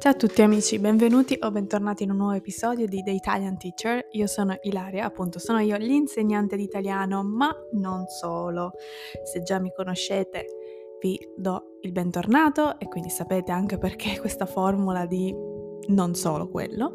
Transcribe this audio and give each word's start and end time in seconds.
Ciao 0.00 0.12
a 0.12 0.16
tutti 0.16 0.40
amici, 0.40 0.78
benvenuti 0.78 1.36
o 1.42 1.50
bentornati 1.50 2.04
in 2.04 2.10
un 2.12 2.16
nuovo 2.16 2.32
episodio 2.32 2.86
di 2.86 3.02
The 3.02 3.10
Italian 3.10 3.58
Teacher. 3.58 4.06
Io 4.12 4.26
sono 4.26 4.56
Ilaria, 4.62 5.04
appunto 5.04 5.38
sono 5.38 5.58
io 5.58 5.76
l'insegnante 5.76 6.56
di 6.56 6.62
italiano, 6.62 7.22
ma 7.22 7.54
non 7.72 8.06
solo. 8.06 8.72
Se 9.22 9.42
già 9.42 9.58
mi 9.58 9.70
conoscete 9.76 10.46
vi 11.02 11.18
do 11.36 11.76
il 11.82 11.92
bentornato 11.92 12.78
e 12.78 12.88
quindi 12.88 13.10
sapete 13.10 13.52
anche 13.52 13.76
perché 13.76 14.18
questa 14.20 14.46
formula 14.46 15.04
di 15.04 15.34
non 15.88 16.14
solo 16.14 16.48
quello, 16.48 16.92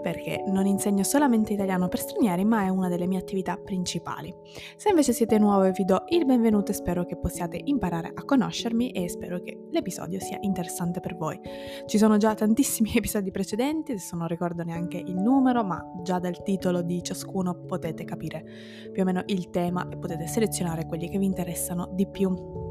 perché 0.00 0.42
non 0.46 0.66
insegno 0.66 1.02
solamente 1.02 1.52
italiano 1.52 1.88
per 1.88 2.00
stranieri, 2.00 2.44
ma 2.44 2.64
è 2.64 2.68
una 2.68 2.88
delle 2.88 3.06
mie 3.06 3.18
attività 3.18 3.56
principali. 3.56 4.34
Se 4.76 4.88
invece 4.90 5.12
siete 5.12 5.38
nuovi 5.38 5.70
vi 5.72 5.84
do 5.84 6.04
il 6.08 6.24
benvenuto 6.24 6.70
e 6.70 6.74
spero 6.74 7.04
che 7.04 7.16
possiate 7.16 7.60
imparare 7.62 8.12
a 8.14 8.24
conoscermi 8.24 8.90
e 8.90 9.08
spero 9.08 9.40
che 9.40 9.66
l'episodio 9.70 10.20
sia 10.20 10.38
interessante 10.40 11.00
per 11.00 11.16
voi. 11.16 11.38
Ci 11.86 11.98
sono 11.98 12.16
già 12.16 12.34
tantissimi 12.34 12.92
episodi 12.96 13.30
precedenti, 13.30 13.92
adesso 13.92 14.16
non 14.16 14.28
ricordo 14.28 14.62
neanche 14.62 14.98
il 14.98 15.16
numero, 15.16 15.64
ma 15.64 15.82
già 16.02 16.18
dal 16.18 16.42
titolo 16.42 16.82
di 16.82 17.02
ciascuno 17.02 17.54
potete 17.66 18.04
capire 18.04 18.44
più 18.92 19.02
o 19.02 19.04
meno 19.04 19.22
il 19.26 19.50
tema 19.50 19.88
e 19.88 19.96
potete 19.96 20.26
selezionare 20.26 20.86
quelli 20.86 21.08
che 21.08 21.18
vi 21.18 21.26
interessano 21.26 21.88
di 21.92 22.06
più. 22.08 22.67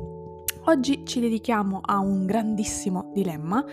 Oggi 0.70 1.06
ci 1.06 1.22
dedichiamo 1.22 1.80
a 1.82 2.00
un 2.00 2.26
grandissimo 2.26 3.10
dilemma. 3.14 3.64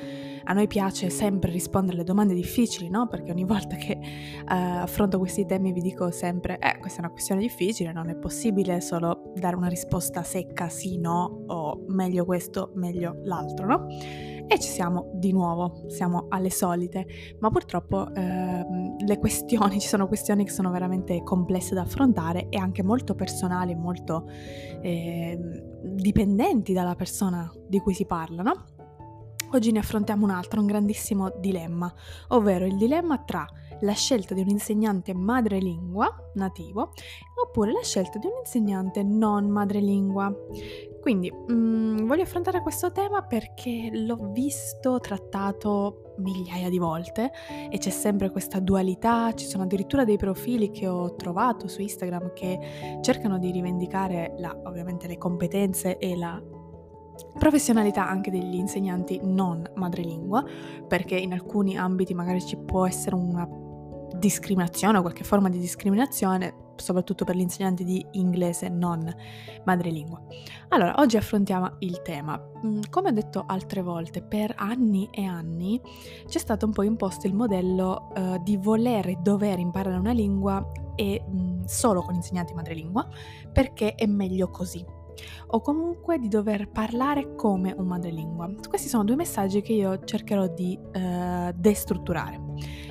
A 0.44 0.52
noi 0.52 0.68
piace 0.68 1.10
sempre 1.10 1.50
rispondere 1.50 1.96
alle 1.96 2.04
domande 2.04 2.34
difficili, 2.34 2.88
no? 2.88 3.08
Perché 3.08 3.32
ogni 3.32 3.42
volta 3.42 3.74
che 3.74 3.98
uh, 3.98 4.44
affronto 4.46 5.18
questi 5.18 5.44
temi 5.44 5.72
vi 5.72 5.80
dico 5.80 6.12
sempre, 6.12 6.56
eh, 6.60 6.78
questa 6.78 6.98
è 6.98 7.04
una 7.04 7.10
questione 7.10 7.40
difficile, 7.40 7.92
non 7.92 8.10
è 8.10 8.14
possibile 8.14 8.80
solo 8.80 9.32
dare 9.34 9.56
una 9.56 9.66
risposta 9.66 10.22
secca 10.22 10.68
sì, 10.68 11.00
no, 11.00 11.42
o 11.48 11.82
meglio 11.88 12.24
questo, 12.24 12.70
meglio 12.74 13.16
l'altro, 13.24 13.66
no? 13.66 13.86
E 14.46 14.58
ci 14.60 14.68
siamo 14.68 15.10
di 15.14 15.32
nuovo, 15.32 15.84
siamo 15.88 16.26
alle 16.28 16.50
solite, 16.50 17.06
ma 17.40 17.50
purtroppo 17.50 18.12
eh, 18.14 18.64
le 18.98 19.18
questioni, 19.18 19.78
ci 19.80 19.88
sono 19.88 20.06
questioni 20.06 20.44
che 20.44 20.50
sono 20.50 20.70
veramente 20.70 21.22
complesse 21.22 21.74
da 21.74 21.82
affrontare 21.82 22.48
e 22.50 22.58
anche 22.58 22.82
molto 22.82 23.14
personali, 23.14 23.74
molto 23.74 24.28
eh, 24.82 25.38
dipendenti 25.82 26.72
dalla 26.72 26.94
persona 26.94 27.50
di 27.66 27.80
cui 27.80 27.94
si 27.94 28.04
parla, 28.04 28.42
no? 28.42 28.64
Oggi 29.52 29.70
ne 29.70 29.78
affrontiamo 29.78 30.24
un 30.24 30.30
altro, 30.30 30.60
un 30.60 30.66
grandissimo 30.66 31.32
dilemma, 31.38 31.92
ovvero 32.28 32.66
il 32.66 32.76
dilemma 32.76 33.18
tra 33.18 33.46
la 33.84 33.92
scelta 33.92 34.34
di 34.34 34.40
un 34.40 34.48
insegnante 34.48 35.14
madrelingua 35.14 36.30
nativo 36.34 36.92
oppure 37.46 37.72
la 37.72 37.82
scelta 37.82 38.18
di 38.18 38.26
un 38.26 38.38
insegnante 38.38 39.02
non 39.02 39.48
madrelingua. 39.48 40.34
Quindi 41.00 41.30
mh, 41.30 41.52
mm, 41.52 42.06
voglio 42.06 42.22
affrontare 42.22 42.62
questo 42.62 42.90
tema 42.90 43.22
perché 43.22 43.90
l'ho 43.92 44.30
visto 44.32 44.98
trattato 45.00 46.14
migliaia 46.18 46.70
di 46.70 46.78
volte 46.78 47.30
e 47.70 47.76
c'è 47.76 47.90
sempre 47.90 48.30
questa 48.30 48.58
dualità, 48.58 49.32
ci 49.34 49.46
sono 49.46 49.64
addirittura 49.64 50.04
dei 50.04 50.16
profili 50.16 50.70
che 50.70 50.88
ho 50.88 51.14
trovato 51.14 51.68
su 51.68 51.82
Instagram 51.82 52.32
che 52.32 52.98
cercano 53.02 53.38
di 53.38 53.50
rivendicare 53.50 54.34
la, 54.38 54.56
ovviamente 54.64 55.06
le 55.06 55.18
competenze 55.18 55.98
e 55.98 56.16
la 56.16 56.42
professionalità 57.38 58.08
anche 58.08 58.30
degli 58.30 58.54
insegnanti 58.54 59.20
non 59.22 59.68
madrelingua, 59.74 60.44
perché 60.88 61.16
in 61.16 61.32
alcuni 61.32 61.76
ambiti 61.76 62.14
magari 62.14 62.40
ci 62.44 62.56
può 62.56 62.86
essere 62.86 63.14
una 63.14 63.46
discriminazione 64.24 64.98
o 64.98 65.02
qualche 65.02 65.22
forma 65.22 65.50
di 65.50 65.58
discriminazione, 65.58 66.72
soprattutto 66.76 67.24
per 67.24 67.36
gli 67.36 67.40
insegnanti 67.40 67.84
di 67.84 68.04
inglese 68.12 68.68
non 68.68 69.14
madrelingua. 69.64 70.22
Allora, 70.68 70.94
oggi 70.96 71.18
affrontiamo 71.18 71.76
il 71.80 72.00
tema. 72.02 72.40
Mm, 72.64 72.80
come 72.88 73.10
ho 73.10 73.12
detto 73.12 73.44
altre 73.46 73.82
volte, 73.82 74.22
per 74.22 74.54
anni 74.56 75.08
e 75.10 75.24
anni 75.24 75.80
c'è 76.26 76.38
stato 76.38 76.64
un 76.64 76.72
po' 76.72 76.82
imposto 76.82 77.26
il 77.26 77.34
modello 77.34 78.12
uh, 78.16 78.42
di 78.42 78.56
voler 78.56 79.08
e 79.08 79.16
dover 79.20 79.58
imparare 79.58 79.98
una 79.98 80.12
lingua 80.12 80.66
e 80.94 81.22
mh, 81.26 81.36
mm, 81.36 81.64
solo 81.64 82.00
con 82.00 82.14
insegnanti 82.14 82.54
madrelingua, 82.54 83.06
perché 83.52 83.94
è 83.94 84.06
meglio 84.06 84.48
così 84.48 85.02
o 85.48 85.60
comunque 85.60 86.18
di 86.18 86.28
dover 86.28 86.70
parlare 86.70 87.34
come 87.34 87.74
un 87.76 87.86
madrelingua. 87.86 88.50
Questi 88.68 88.88
sono 88.88 89.04
due 89.04 89.16
messaggi 89.16 89.60
che 89.62 89.72
io 89.72 90.04
cercherò 90.04 90.46
di 90.48 90.78
uh, 90.78 91.52
destrutturare 91.54 92.40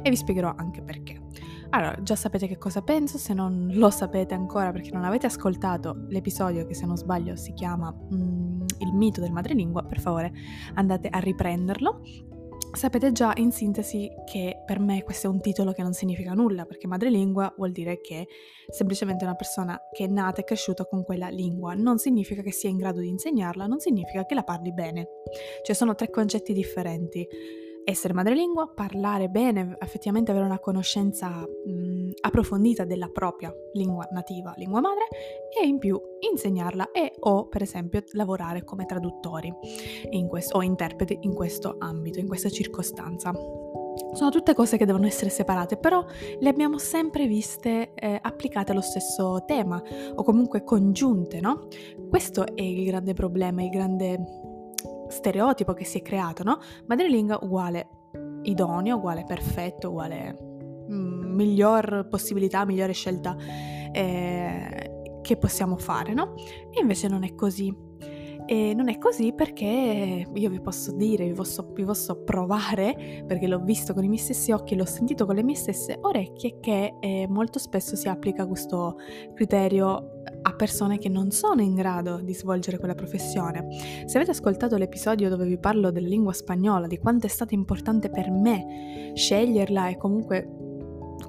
e 0.02 0.10
vi 0.10 0.16
spiegherò 0.16 0.54
anche 0.56 0.82
perché. 0.82 1.22
Allora, 1.70 1.98
già 2.04 2.16
sapete 2.16 2.48
che 2.48 2.60
cosa 2.60 2.84
penso, 2.84 3.18
se 3.18 3.34
non 3.34 3.72
lo 3.74 3.90
sapete 3.90 4.36
ancora 4.36 4.72
perché 4.72 4.92
non 4.92 5.06
avete 5.06 5.26
ascoltato 5.26 6.06
l'episodio 6.10 6.68
che 6.68 6.76
se 6.76 6.86
non 6.86 6.98
sbaglio 6.98 7.36
si 7.36 7.54
chiama 7.54 7.92
mm, 7.92 8.62
Il 8.78 8.94
mito 8.94 9.22
del 9.22 9.32
madrelingua, 9.32 9.84
per 9.84 10.00
favore 10.00 10.32
andate 10.76 11.08
a 11.10 11.18
riprenderlo 11.18 12.02
Sapete 12.76 13.12
già 13.12 13.34
in 13.36 13.52
sintesi 13.52 14.12
che 14.26 14.64
per 14.66 14.80
me 14.80 15.04
questo 15.04 15.28
è 15.28 15.30
un 15.30 15.40
titolo 15.40 15.74
che 15.74 15.84
non 15.84 15.94
significa 15.94 16.34
nulla, 16.34 16.66
perché 16.66 16.88
madrelingua 16.88 17.54
vuol 17.56 17.72
dire 17.72 18.02
che 18.02 18.28
semplicemente 18.68 19.24
una 19.24 19.36
persona 19.36 19.80
che 19.92 20.06
è 20.06 20.08
nata 20.08 20.42
e 20.42 20.44
cresciuta 20.44 20.84
con 20.86 21.04
quella 21.04 21.30
lingua, 21.30 21.76
non 21.76 22.00
significa 22.00 22.42
che 22.42 22.52
sia 22.52 22.70
in 22.70 22.78
grado 22.78 23.00
di 23.00 23.10
insegnarla, 23.10 23.68
non 23.68 23.80
significa 23.80 24.26
che 24.26 24.34
la 24.34 24.44
parli 24.44 24.74
bene. 24.74 25.08
Cioè 25.64 25.76
sono 25.76 25.94
tre 25.94 26.10
concetti 26.10 26.52
differenti 26.52 27.28
essere 27.84 28.14
madrelingua, 28.14 28.72
parlare 28.74 29.30
bene, 29.30 29.76
effettivamente 29.80 30.32
avere 30.32 30.46
una 30.46 30.60
conoscenza 30.60 31.30
mh, 31.30 32.12
approfondita 32.22 32.86
della 32.86 33.10
propria 33.10 33.54
lingua 33.74 34.08
nativa, 34.12 34.54
lingua 34.58 34.82
madre 34.82 35.08
e 35.62 35.66
in 35.66 35.78
più 35.80 36.00
insegnarla 36.32 36.92
e 36.92 37.14
o 37.20 37.48
per 37.48 37.62
esempio 37.62 38.02
lavorare 38.12 38.64
come 38.64 38.86
traduttori 38.86 39.54
questo, 40.28 40.58
o 40.58 40.64
interpreti 40.64 41.20
in 41.22 41.34
questo 41.34 41.76
ambito, 41.80 42.20
in 42.20 42.28
questa 42.28 42.50
circostanza. 42.50 43.32
Sono 44.14 44.32
tutte 44.32 44.56
cose 44.56 44.78
che 44.78 44.86
devono 44.86 45.06
essere 45.06 45.30
separate, 45.30 45.78
però 45.78 46.04
le 46.40 46.50
abbiamo 46.50 46.80
sempre 46.80 47.28
viste 47.28 47.94
eh, 47.94 48.18
applicate 48.20 48.72
allo 48.72 48.82
stesso 48.82 49.44
tema 49.46 49.82
o 50.16 50.24
comunque 50.24 50.64
congiunte, 50.64 51.40
no? 51.40 51.68
Questo 52.10 52.56
è 52.56 52.62
il 52.62 52.86
grande 52.86 53.14
problema, 53.14 53.62
il 53.62 53.70
grande 53.70 54.43
stereotipo 55.14 55.74
che 55.74 55.86
si 55.86 56.00
è 56.00 56.02
creato, 56.02 56.44
no? 56.44 56.60
Madrelingua 56.88 57.40
uguale 57.42 57.88
idoneo, 58.44 58.98
uguale 58.98 59.24
perfetto, 59.26 59.90
uguale 59.90 60.38
mm, 60.90 61.34
miglior 61.34 62.08
possibilità, 62.10 62.66
migliore 62.66 62.94
scelta 62.94 63.36
eh, 63.92 65.20
che 65.22 65.38
possiamo 65.38 65.78
fare, 65.78 66.14
no? 66.14 66.36
E 66.36 66.82
invece 66.82 67.08
non 67.08 67.24
è 67.24 67.34
così. 67.36 67.74
E 68.46 68.74
non 68.74 68.90
è 68.90 68.98
così 68.98 69.34
perché 69.34 70.26
io 70.34 70.50
vi 70.50 70.60
posso 70.60 70.92
dire, 70.92 71.26
vi 71.26 71.34
posso, 71.34 71.72
vi 71.74 71.84
posso, 71.84 72.24
provare, 72.24 73.24
perché 73.26 73.48
l'ho 73.48 73.60
visto 73.60 73.94
con 73.94 74.04
i 74.04 74.08
miei 74.08 74.20
stessi 74.20 74.52
occhi, 74.52 74.76
l'ho 74.76 74.86
sentito 74.86 75.26
con 75.26 75.36
le 75.36 75.44
mie 75.44 75.56
stesse 75.56 75.98
orecchie, 76.02 76.60
che 76.60 76.96
eh, 77.00 77.28
molto 77.30 77.60
spesso 77.60 77.96
si 77.96 78.08
applica 78.08 78.46
questo 78.46 78.98
criterio 79.34 80.22
a 80.42 80.54
persone 80.54 80.98
che 80.98 81.10
non 81.10 81.32
sono 81.32 81.62
in 81.62 81.76
grado 81.76 82.18
di 82.22 82.34
svolgere 82.34 82.78
quella 82.78 82.96
professione. 82.96 83.68
Se 84.06 84.18
avete 84.18 84.32
ascoltato 84.32 84.78
l'episodio 84.78 85.30
dove 85.30 85.46
vi 85.46 85.58
parlo 85.58 85.92
della 85.92 86.08
lingua 86.08 86.34
spagnola, 86.34 86.88
di 86.88 86.98
quanto 86.98 87.26
è 87.26 87.30
stato 87.30 87.54
importante 87.54 88.10
per 88.10 88.30
me 88.30 89.12
sceglierla 89.14 89.90
e 89.90 89.98
comunque 89.98 90.63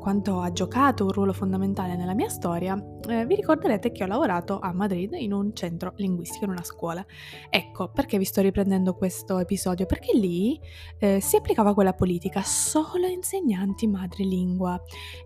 quanto 0.05 0.41
ha 0.41 0.53
giocato 0.53 1.05
un 1.05 1.13
ruolo 1.13 1.33
fondamentale 1.33 1.97
nella 1.97 2.13
mia 2.13 2.29
storia, 2.29 2.77
eh, 3.09 3.25
vi 3.25 3.37
ricorderete 3.37 3.91
che 3.91 4.05
ho 4.05 4.07
lavorato 4.07 4.59
a 4.61 4.71
Madrid 4.75 5.15
in 5.15 5.33
un 5.33 5.55
centro 5.55 5.95
linguistico, 5.97 6.45
in 6.45 6.51
una 6.51 6.63
scuola. 6.63 7.03
Ecco, 7.49 7.89
perché 7.89 8.19
vi 8.19 8.27
sto 8.27 8.43
riprendendo 8.43 8.93
questo 8.97 9.39
episodio? 9.39 9.87
Perché 9.87 10.15
lì 10.15 10.61
eh, 10.99 11.21
si 11.23 11.37
applicava 11.37 11.73
quella 11.73 11.95
politica 11.95 12.43
solo 12.43 13.07
insegnanti 13.07 13.87
madrelingua 13.87 14.79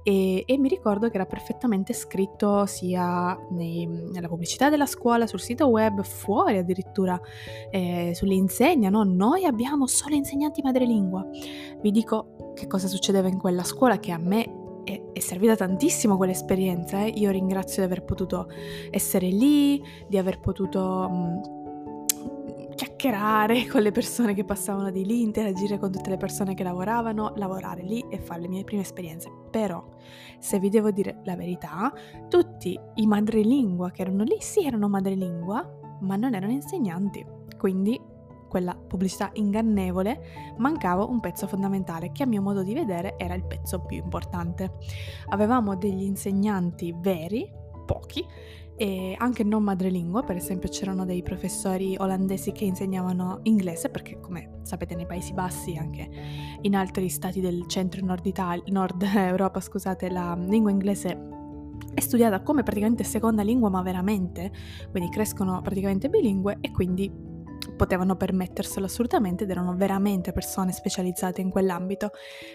e, 0.04 0.44
e, 0.46 0.58
mi 0.58 0.68
ricordo 0.68 1.08
che 1.08 1.16
era 1.16 1.26
perfettamente 1.26 1.92
scritto 1.92 2.64
sia 2.66 3.36
nei, 3.50 3.84
nella 3.84 4.28
pubblicità 4.28 4.70
della 4.70 4.86
scuola, 4.86 5.26
sul 5.26 5.40
sito 5.40 5.66
web, 5.66 6.04
fuori 6.04 6.58
addirittura 6.58 7.20
eh, 7.72 8.12
sulle 8.14 8.34
insegne, 8.34 8.90
no? 8.90 9.02
Noi 9.02 9.44
abbiamo 9.44 9.88
solo 9.88 10.14
insegnanti 10.14 10.62
madrelingua. 10.62 11.26
Vi 11.82 11.90
dico 11.90 12.52
che 12.54 12.68
cosa 12.68 12.86
succedeva 12.86 13.26
in 13.26 13.38
quella 13.38 13.64
scuola 13.64 13.98
che 13.98 14.12
a 14.12 14.18
me 14.18 14.66
è, 14.88 15.02
è 15.12 15.18
servita 15.20 15.54
tantissimo 15.54 16.16
quell'esperienza. 16.16 17.04
Eh? 17.04 17.08
Io 17.16 17.30
ringrazio 17.30 17.82
di 17.82 17.92
aver 17.92 18.04
potuto 18.04 18.48
essere 18.90 19.28
lì, 19.28 19.82
di 20.08 20.16
aver 20.16 20.40
potuto 20.40 21.08
mh, 21.08 22.74
chiacchierare 22.74 23.66
con 23.68 23.82
le 23.82 23.92
persone 23.92 24.32
che 24.32 24.44
passavano 24.44 24.90
di 24.90 25.04
lì, 25.04 25.20
interagire 25.20 25.78
con 25.78 25.92
tutte 25.92 26.08
le 26.08 26.16
persone 26.16 26.54
che 26.54 26.62
lavoravano, 26.62 27.34
lavorare 27.36 27.82
lì 27.82 28.02
e 28.08 28.18
fare 28.18 28.40
le 28.40 28.48
mie 28.48 28.64
prime 28.64 28.82
esperienze. 28.82 29.30
Però, 29.50 29.84
se 30.38 30.58
vi 30.58 30.70
devo 30.70 30.90
dire 30.90 31.20
la 31.24 31.36
verità, 31.36 31.92
tutti 32.28 32.78
i 32.94 33.06
madrelingua 33.06 33.90
che 33.90 34.02
erano 34.02 34.24
lì 34.24 34.36
sì 34.40 34.64
erano 34.64 34.88
madrelingua, 34.88 35.98
ma 36.00 36.16
non 36.16 36.34
erano 36.34 36.52
insegnanti. 36.52 37.24
Quindi 37.58 38.00
quella 38.48 38.74
pubblicità 38.74 39.30
ingannevole, 39.34 40.54
mancava 40.56 41.04
un 41.04 41.20
pezzo 41.20 41.46
fondamentale 41.46 42.10
che 42.12 42.22
a 42.22 42.26
mio 42.26 42.42
modo 42.42 42.62
di 42.62 42.74
vedere 42.74 43.14
era 43.16 43.34
il 43.34 43.44
pezzo 43.44 43.80
più 43.80 43.98
importante. 43.98 44.72
Avevamo 45.28 45.76
degli 45.76 46.02
insegnanti 46.02 46.94
veri, 46.98 47.48
pochi, 47.86 48.26
e 48.80 49.16
anche 49.18 49.42
non 49.42 49.64
madrelingua, 49.64 50.22
per 50.22 50.36
esempio 50.36 50.68
c'erano 50.68 51.04
dei 51.04 51.20
professori 51.24 51.96
olandesi 51.98 52.52
che 52.52 52.64
insegnavano 52.64 53.40
inglese, 53.42 53.88
perché 53.88 54.20
come 54.20 54.60
sapete 54.62 54.94
nei 54.94 55.04
Paesi 55.04 55.32
Bassi, 55.32 55.76
anche 55.76 56.08
in 56.60 56.76
altri 56.76 57.08
stati 57.08 57.40
del 57.40 57.66
centro 57.66 58.00
e 58.00 58.04
nord, 58.04 58.24
Italia, 58.24 58.62
nord 58.68 59.02
Europa, 59.12 59.60
scusate, 59.60 60.08
la 60.10 60.36
lingua 60.38 60.70
inglese 60.70 61.36
è 61.92 62.00
studiata 62.00 62.40
come 62.42 62.62
praticamente 62.62 63.02
seconda 63.02 63.42
lingua, 63.42 63.68
ma 63.68 63.82
veramente, 63.82 64.52
quindi 64.92 65.10
crescono 65.10 65.60
praticamente 65.60 66.08
bilingue 66.08 66.58
e 66.60 66.70
quindi 66.70 67.10
potevano 67.78 68.16
permetterselo 68.16 68.84
assolutamente 68.84 69.44
ed 69.44 69.50
erano 69.50 69.74
veramente 69.74 70.32
persone 70.32 70.72
specializzate 70.72 71.40
in 71.40 71.48
quell'ambito, 71.48 72.10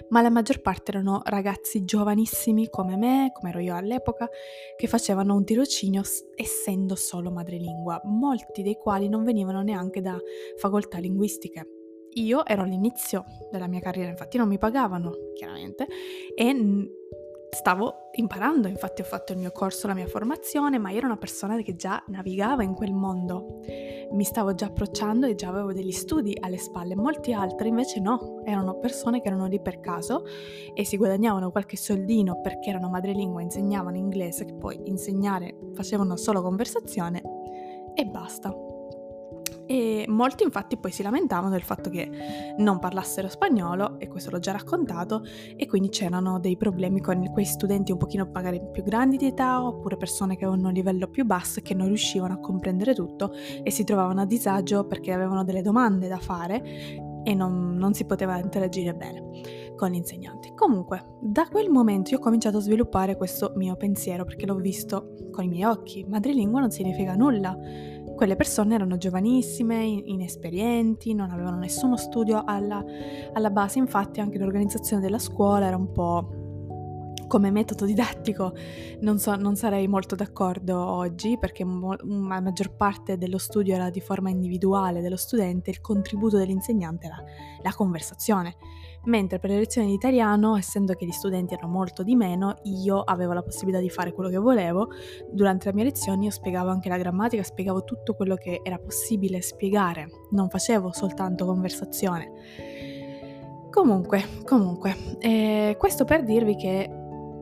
ma 0.09 0.21
la 0.21 0.29
maggior 0.29 0.61
parte 0.61 0.91
erano 0.91 1.21
ragazzi 1.23 1.83
giovanissimi 1.83 2.69
come 2.69 2.95
me, 2.97 3.31
come 3.33 3.49
ero 3.49 3.59
io 3.59 3.75
all'epoca, 3.75 4.29
che 4.75 4.87
facevano 4.87 5.33
un 5.33 5.43
tirocinio 5.43 6.03
essendo 6.35 6.93
solo 6.95 7.31
madrelingua, 7.31 8.01
molti 8.03 8.61
dei 8.61 8.75
quali 8.75 9.09
non 9.09 9.23
venivano 9.23 9.63
neanche 9.63 10.01
da 10.01 10.15
facoltà 10.57 10.99
linguistiche. 10.99 11.67
Io 12.15 12.45
ero 12.45 12.61
all'inizio 12.61 13.23
della 13.49 13.67
mia 13.67 13.79
carriera, 13.79 14.11
infatti 14.11 14.37
non 14.37 14.47
mi 14.47 14.59
pagavano, 14.59 15.31
chiaramente, 15.33 15.87
e 16.35 16.91
stavo 17.53 18.09
imparando, 18.13 18.67
infatti 18.67 19.01
ho 19.01 19.05
fatto 19.05 19.31
il 19.31 19.39
mio 19.39 19.51
corso, 19.51 19.87
la 19.87 19.93
mia 19.93 20.07
formazione, 20.07 20.77
ma 20.77 20.89
io 20.89 20.97
ero 20.97 21.05
una 21.05 21.17
persona 21.17 21.59
che 21.61 21.75
già 21.75 22.03
navigava 22.07 22.63
in 22.63 22.73
quel 22.73 22.93
mondo, 22.93 23.59
mi 24.13 24.23
stavo 24.23 24.53
già 24.53 24.67
approcciando 24.67 25.27
e 25.27 25.35
già 25.35 25.49
avevo 25.49 25.73
degli 25.73 25.91
studi 25.91 26.37
alle 26.39 26.57
spalle, 26.57 26.95
molti 26.95 27.33
altri 27.33 27.69
invece 27.69 27.99
no, 27.99 28.41
erano 28.43 28.77
persone 28.77 29.21
che 29.21 29.27
erano 29.27 29.47
lì 29.47 29.59
per 29.59 29.79
caso 29.79 30.23
e 30.73 30.85
si 30.85 30.97
guadagnavano 30.97 31.51
qualche 31.51 31.77
soldino 31.77 32.39
perché 32.41 32.69
erano 32.69 32.89
madrelingua, 32.89 33.41
insegnavano 33.41 33.97
inglese, 33.97 34.45
che 34.45 34.53
poi 34.53 34.79
insegnare 34.85 35.57
facevano 35.73 36.15
solo 36.15 36.41
conversazione 36.41 37.21
e 37.93 38.05
basta 38.05 38.72
e 39.65 40.05
molti 40.07 40.43
infatti 40.43 40.77
poi 40.77 40.91
si 40.91 41.03
lamentavano 41.03 41.51
del 41.51 41.61
fatto 41.61 41.89
che 41.89 42.09
non 42.57 42.79
parlassero 42.79 43.29
spagnolo 43.29 43.99
e 43.99 44.07
questo 44.07 44.29
l'ho 44.31 44.39
già 44.39 44.51
raccontato 44.51 45.23
e 45.55 45.65
quindi 45.67 45.89
c'erano 45.89 46.39
dei 46.39 46.57
problemi 46.57 46.99
con 47.01 47.31
quei 47.31 47.45
studenti 47.45 47.91
un 47.91 47.97
pochino 47.97 48.29
magari 48.31 48.61
più 48.71 48.83
grandi 48.83 49.17
di 49.17 49.27
età 49.27 49.65
oppure 49.65 49.97
persone 49.97 50.35
che 50.35 50.45
avevano 50.45 50.67
un 50.67 50.73
livello 50.73 51.07
più 51.07 51.25
basso 51.25 51.59
e 51.59 51.61
che 51.61 51.73
non 51.73 51.87
riuscivano 51.87 52.33
a 52.33 52.39
comprendere 52.39 52.93
tutto 52.93 53.31
e 53.63 53.71
si 53.71 53.83
trovavano 53.83 54.21
a 54.21 54.25
disagio 54.25 54.85
perché 54.85 55.11
avevano 55.11 55.43
delle 55.43 55.61
domande 55.61 56.07
da 56.07 56.19
fare 56.19 57.11
e 57.23 57.33
non, 57.33 57.75
non 57.77 57.93
si 57.93 58.05
poteva 58.05 58.37
interagire 58.37 58.93
bene 58.93 59.71
con 59.75 59.89
l'insegnante. 59.89 60.53
Comunque, 60.53 61.17
da 61.19 61.47
quel 61.49 61.69
momento 61.69 62.11
io 62.11 62.17
ho 62.17 62.21
cominciato 62.21 62.57
a 62.57 62.61
sviluppare 62.61 63.15
questo 63.15 63.53
mio 63.55 63.75
pensiero 63.75 64.23
perché 64.23 64.45
l'ho 64.45 64.55
visto 64.55 65.13
con 65.31 65.43
i 65.45 65.47
miei 65.47 65.63
occhi. 65.63 66.05
Madrelingua 66.07 66.59
non 66.59 66.71
significa 66.71 67.15
nulla 67.15 67.57
quelle 68.23 68.37
persone 68.37 68.75
erano 68.75 68.95
giovanissime, 68.95 69.83
inesperienti, 69.83 71.13
non 71.13 71.29
avevano 71.31 71.57
nessuno 71.57 71.97
studio 71.97 72.43
alla, 72.45 72.81
alla 73.33 73.49
base, 73.49 73.79
infatti 73.79 74.21
anche 74.21 74.37
l'organizzazione 74.37 75.01
della 75.01 75.19
scuola 75.19 75.65
era 75.65 75.75
un 75.75 75.91
po' 75.91 76.29
come 77.27 77.51
metodo 77.51 77.83
didattico. 77.83 78.53
Non, 79.01 79.19
so, 79.19 79.35
non, 79.35 79.57
sarei 79.57 79.89
molto 79.89 80.15
d'accordo 80.15 80.79
oggi 80.79 81.37
perché 81.37 81.65
mo- 81.65 81.97
la 81.99 82.39
maggior 82.39 82.73
parte 82.73 83.17
dello 83.17 83.37
studio 83.37 83.75
era 83.75 83.89
di 83.89 83.99
forma 83.99 84.29
individuale 84.29 85.01
dello 85.01 85.17
studente, 85.17 85.69
il 85.69 85.81
contributo 85.81 86.37
dell'insegnante 86.37 87.07
era 87.07 87.21
la 87.61 87.73
conversazione 87.73 88.55
mentre 89.05 89.39
per 89.39 89.49
le 89.49 89.57
lezioni 89.57 89.87
di 89.87 89.93
italiano, 89.93 90.55
essendo 90.55 90.93
che 90.93 91.05
gli 91.05 91.11
studenti 91.11 91.53
erano 91.53 91.71
molto 91.71 92.03
di 92.03 92.15
meno, 92.15 92.55
io 92.63 93.01
avevo 93.01 93.33
la 93.33 93.41
possibilità 93.41 93.81
di 93.81 93.89
fare 93.89 94.13
quello 94.13 94.29
che 94.29 94.37
volevo. 94.37 94.89
Durante 95.31 95.67
le 95.67 95.73
mie 95.73 95.85
lezioni 95.85 96.25
io 96.25 96.31
spiegavo 96.31 96.69
anche 96.69 96.89
la 96.89 96.97
grammatica, 96.97 97.43
spiegavo 97.43 97.83
tutto 97.83 98.13
quello 98.13 98.35
che 98.35 98.61
era 98.63 98.77
possibile 98.77 99.41
spiegare, 99.41 100.07
non 100.31 100.49
facevo 100.49 100.91
soltanto 100.93 101.45
conversazione. 101.45 102.31
Comunque, 103.69 104.23
comunque, 104.45 104.95
eh, 105.19 105.75
questo 105.79 106.05
per 106.05 106.23
dirvi 106.23 106.55
che 106.55 106.87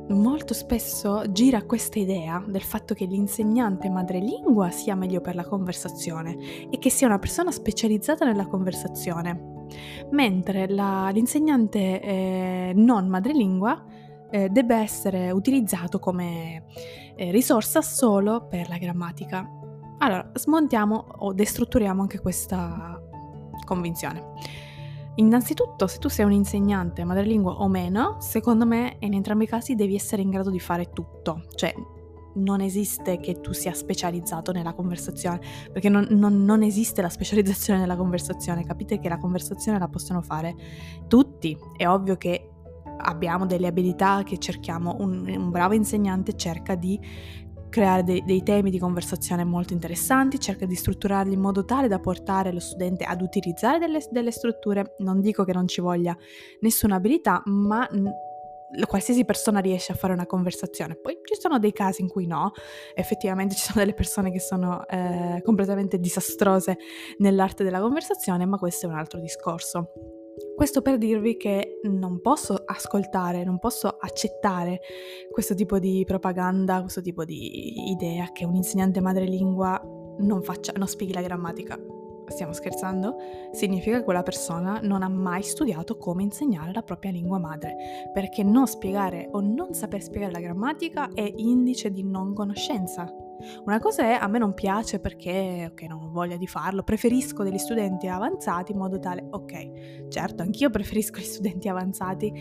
molto 0.08 0.54
spesso 0.54 1.30
gira 1.32 1.64
questa 1.64 2.00
idea 2.00 2.44
del 2.46 2.64
fatto 2.64 2.94
che 2.94 3.06
l'insegnante 3.06 3.90
madrelingua 3.90 4.72
sia 4.72 4.96
meglio 4.96 5.22
per 5.22 5.36
la 5.36 5.46
conversazione 5.46 6.70
e 6.70 6.78
che 6.80 6.90
sia 6.90 7.08
una 7.08 7.20
persona 7.20 7.52
specializzata 7.52 8.26
nella 8.26 8.48
conversazione 8.48 9.60
mentre 10.12 10.68
la, 10.70 11.10
l'insegnante 11.12 12.02
eh, 12.02 12.72
non 12.76 13.08
madrelingua 13.08 13.86
eh, 14.30 14.50
debba 14.50 14.76
essere 14.78 15.32
utilizzato 15.32 16.00
come 16.00 16.64
eh, 17.16 17.32
risorsa 17.32 17.82
solo 17.82 18.48
per 18.48 18.70
la 18.70 18.78
grammatica. 18.78 19.48
Allora, 20.00 20.32
smontiamo 20.34 21.06
o 21.20 21.34
destrutturiamo 21.34 22.02
anche 22.02 22.20
questa 22.20 23.00
convinzione. 23.66 24.30
Innanzitutto, 25.16 25.88
se 25.88 26.00
tu 26.00 26.08
sei 26.08 26.26
un 26.26 26.32
insegnante 26.32 27.04
madrelingua 27.04 27.56
o 27.62 27.68
meno, 27.68 28.16
secondo 28.20 28.66
me 28.66 28.96
in 29.00 29.14
entrambi 29.14 29.44
i 29.44 29.48
casi 29.48 29.76
devi 29.76 29.94
essere 29.94 30.22
in 30.22 30.30
grado 30.30 30.50
di 30.50 30.60
fare 30.60 30.90
tutto, 30.90 31.44
cioè 31.54 31.74
non 32.36 32.62
esiste 32.62 33.20
che 33.20 33.42
tu 33.42 33.54
sia 33.54 33.74
specializzato 33.74 34.52
nella 34.52 34.74
conversazione, 34.74 35.40
perché 35.72 35.90
non, 35.90 36.08
non, 36.12 36.44
non, 36.44 36.64
esiste 36.64 37.02
la 37.02 37.10
specializzazione 37.10 37.80
nella 37.80 37.96
conversazione, 37.96 38.66
capite 38.66 39.00
che 39.00 39.10
la 39.10 39.18
conversazione 39.18 39.80
la 39.80 39.88
possono 39.88 40.22
fare 40.22 40.56
tutti, 41.08 41.58
è 41.76 41.88
ovvio 41.88 42.18
che 42.18 42.50
abbiamo 43.04 43.46
delle 43.46 43.68
abilità 43.68 44.24
che 44.24 44.38
cerchiamo, 44.38 44.98
un, 45.00 45.28
un 45.28 45.50
bravo 45.50 45.74
insegnante 45.74 46.36
cerca 46.36 46.76
di 46.76 47.00
creare 47.70 48.04
dei, 48.04 48.22
dei, 48.26 48.44
temi 48.44 48.70
di 48.70 48.78
conversazione 48.78 49.44
molto 49.46 49.74
interessanti, 49.74 50.40
cerca 50.40 50.66
di 50.66 50.76
strutturarli 50.76 51.34
in 51.34 51.40
modo 51.40 51.64
tale 51.64 51.88
da 51.88 52.00
portare 52.00 52.52
lo 52.52 52.60
studente 52.60 53.06
ad 53.06 53.22
utilizzare 53.22 53.80
delle, 53.80 54.06
delle 54.12 54.32
strutture, 54.32 54.96
non 55.00 55.22
dico 55.22 55.46
che 55.46 55.54
non 55.54 55.68
ci 55.68 55.80
voglia 55.80 56.16
nessuna 56.60 56.96
abilità, 56.96 57.42
ma 57.46 57.88
qualsiasi 58.88 59.26
persona 59.26 59.60
riesce 59.60 59.92
a 59.92 59.96
fare 59.96 60.14
una 60.14 60.26
conversazione. 60.26 60.96
Poi 60.96 61.20
ci 61.24 61.40
sono 61.40 61.60
dei 61.60 61.72
casi 61.72 62.02
in 62.02 62.08
cui 62.08 62.26
no, 62.28 62.52
effettivamente 62.94 63.56
ci 63.56 63.62
sono 63.62 63.80
delle 63.80 63.94
persone 63.94 64.32
che 64.32 64.40
sono 64.40 64.88
eh, 64.88 65.42
completamente 65.44 66.00
disastrose 66.00 66.78
nell'arte 67.18 67.64
della 67.64 67.80
conversazione, 67.80 68.46
ma 68.46 68.58
questo 68.58 68.88
è 68.88 68.90
un 68.90 68.98
altro 68.98 69.20
discorso. 69.20 69.92
Questo 70.56 70.82
per 70.82 70.98
dirvi 70.98 71.38
che 71.38 71.80
non 71.84 72.22
posso 72.22 72.62
ascoltare, 72.66 73.44
non 73.44 73.60
posso 73.60 73.88
accettare 73.88 74.80
questo 75.30 75.54
tipo 75.54 75.78
di 75.78 76.04
propaganda, 76.06 76.82
questo 76.82 77.02
tipo 77.02 77.26
di 77.26 77.90
idea 77.90 78.32
che 78.32 78.46
un 78.46 78.56
insegnante 78.56 79.02
madrelingua 79.02 79.82
non, 80.20 80.42
faccia, 80.42 80.72
non 80.76 80.88
spieghi 80.88 81.14
la 81.14 81.22
grammatica 81.22 81.78
stiamo 82.32 82.54
scherzando? 82.54 83.16
Significa 83.52 83.98
che 83.98 84.04
quella 84.04 84.24
persona 84.24 84.80
non 84.82 85.04
ha 85.04 85.10
mai 85.10 85.44
studiato 85.44 85.98
come 85.98 86.24
insegnare 86.24 86.72
la 86.74 86.82
propria 86.82 87.12
lingua 87.12 87.38
madre, 87.38 88.10
perché 88.14 88.44
non 88.44 88.68
spiegare 88.68 89.30
o 89.32 89.42
non 89.42 89.74
saper 89.74 90.02
spiegare 90.02 90.32
la 90.32 90.40
grammatica 90.40 91.10
è 91.14 91.32
indice 91.36 91.92
di 91.92 92.04
non 92.04 92.34
conoscenza. 92.34 93.14
Una 93.66 93.80
cosa 93.80 94.04
è 94.04 94.12
a 94.12 94.28
me 94.28 94.38
non 94.38 94.54
piace 94.54 95.00
perché 95.00 95.68
ok, 95.72 95.82
non 95.84 96.04
ho 96.04 96.10
voglia 96.12 96.38
di 96.38 96.48
farlo, 96.48 96.84
preferisco 96.84 97.44
degli 97.44 97.58
studenti 97.58 98.08
avanzati 98.08 98.72
in 98.72 98.78
modo 98.78 99.00
tale, 99.00 99.26
ok, 99.30 100.08
certo, 100.10 100.44
anch'io 100.44 100.70
preferisco 100.70 101.20
gli 101.20 101.24
studenti 101.26 101.68
avanzati 101.68 102.32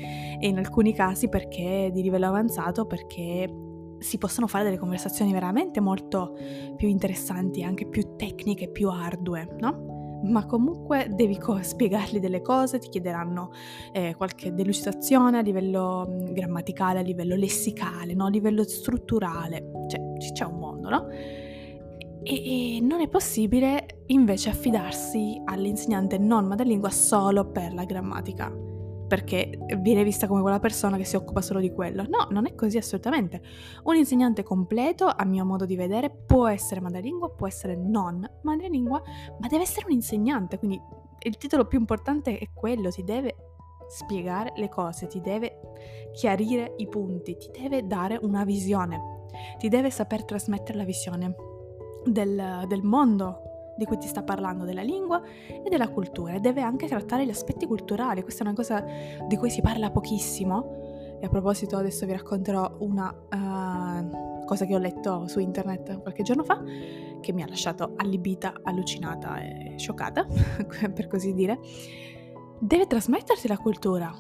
e 0.41 0.47
in 0.47 0.59
alcuni 0.59 0.93
casi 0.93 1.29
perché 1.29 1.91
di 1.93 2.03
livello 2.03 2.27
avanzato 2.27 2.87
perché 2.87 3.69
si 4.01 4.19
possono 4.19 4.47
fare 4.47 4.65
delle 4.65 4.79
conversazioni 4.79 5.33
veramente 5.33 5.81
molto 5.81 6.37
più 6.77 6.89
interessanti, 6.89 7.63
anche 7.63 7.87
più 7.87 8.17
tecniche, 8.17 8.69
più 8.69 8.89
ardue, 8.89 9.57
no? 9.59 10.23
Ma 10.23 10.45
comunque 10.45 11.09
devi 11.11 11.39
co- 11.39 11.63
spiegargli 11.63 12.19
delle 12.19 12.43
cose, 12.43 12.79
ti 12.79 12.89
chiederanno 12.89 13.53
eh, 13.93 14.15
qualche 14.17 14.53
delucidazione 14.53 15.39
a 15.39 15.41
livello 15.41 16.07
mm, 16.09 16.33
grammaticale, 16.33 16.99
a 16.99 17.03
livello 17.03 17.37
lessicale, 17.37 18.13
no? 18.15 18.27
a 18.27 18.31
livello 18.31 18.65
strutturale, 18.65 19.71
cioè 19.89 20.01
c'è 20.33 20.45
un 20.45 20.59
mondo, 20.59 20.89
no? 20.91 21.09
E, 22.23 22.77
e 22.77 22.81
non 22.81 23.01
è 23.01 23.09
possibile 23.09 24.03
invece 24.09 24.51
affidarsi 24.51 25.41
all'insegnante 25.45 26.19
non 26.19 26.45
madrelingua 26.45 26.91
solo 26.91 27.47
per 27.51 27.73
la 27.73 27.85
grammatica 27.85 28.53
perché 29.11 29.59
viene 29.79 30.05
vista 30.05 30.29
come 30.29 30.41
quella 30.41 30.61
persona 30.61 30.97
che 30.97 31.03
si 31.03 31.17
occupa 31.17 31.41
solo 31.41 31.59
di 31.59 31.73
quello. 31.73 32.05
No, 32.05 32.29
non 32.31 32.47
è 32.47 32.55
così 32.55 32.77
assolutamente. 32.77 33.43
Un 33.83 33.97
insegnante 33.97 34.45
completo, 34.45 35.07
a 35.07 35.25
mio 35.25 35.45
modo 35.45 35.65
di 35.65 35.75
vedere, 35.75 36.11
può 36.11 36.47
essere 36.47 36.81
madrelingua, 36.81 37.31
può 37.31 37.49
essere 37.49 37.75
non 37.75 38.25
madrelingua, 38.43 39.03
ma 39.41 39.49
deve 39.49 39.65
essere 39.65 39.87
un 39.87 39.95
insegnante, 39.95 40.59
quindi 40.59 40.81
il 41.23 41.37
titolo 41.39 41.67
più 41.67 41.81
importante 41.81 42.39
è 42.39 42.51
quello, 42.55 42.91
ti 42.91 43.03
deve 43.03 43.35
spiegare 43.89 44.53
le 44.55 44.69
cose, 44.69 45.09
ti 45.09 45.21
deve 45.21 45.59
chiarire 46.13 46.75
i 46.77 46.87
punti, 46.87 47.37
ti 47.37 47.51
deve 47.51 47.85
dare 47.89 48.17
una 48.23 48.45
visione, 48.45 49.27
ti 49.59 49.69
deve 49.69 49.91
saper 49.91 50.25
trasmettere 50.25 50.79
la 50.79 50.85
visione 50.85 51.35
del, 52.05 52.65
del 52.69 52.83
mondo 52.85 53.50
di 53.81 53.87
cui 53.87 53.97
ti 53.97 54.07
sta 54.07 54.23
parlando, 54.23 54.67
della 54.67 54.83
lingua 54.83 55.23
e 55.49 55.71
della 55.71 55.89
cultura 55.89 56.35
e 56.35 56.41
deve 56.41 56.61
anche 56.61 56.87
trattare 56.87 57.25
gli 57.25 57.31
aspetti 57.31 57.67
culturali, 57.67 58.23
questa 58.23 58.45
è 58.45 58.47
una 58.47 58.55
cosa 58.55 58.85
di 59.27 59.39
cui 59.39 59.49
si 59.49 59.63
parla 59.63 59.91
pochissimo. 59.91 61.17
E 61.19 61.25
a 61.25 61.29
proposito 61.31 61.79
adesso 61.79 62.05
vi 62.05 62.13
racconterò 62.13 62.77
una 62.81 63.09
uh, 63.09 64.45
cosa 64.45 64.67
che 64.67 64.75
ho 64.75 64.79
letto 64.79 65.27
su 65.29 65.39
internet 65.39 66.03
qualche 66.03 66.23
giorno 66.23 66.45
fa, 66.45 66.63
che 67.23 67.33
mi 67.33 67.43
ha 67.43 67.47
lasciato 67.49 67.95
allibita, 67.97 68.53
allucinata 68.63 69.41
e 69.41 69.75
scioccata, 69.79 70.27
per 70.93 71.07
così 71.09 71.33
dire, 71.33 71.59
deve 72.59 72.87
trasmetterti 72.87 73.49
la 73.49 73.57
cultura. 73.57 74.15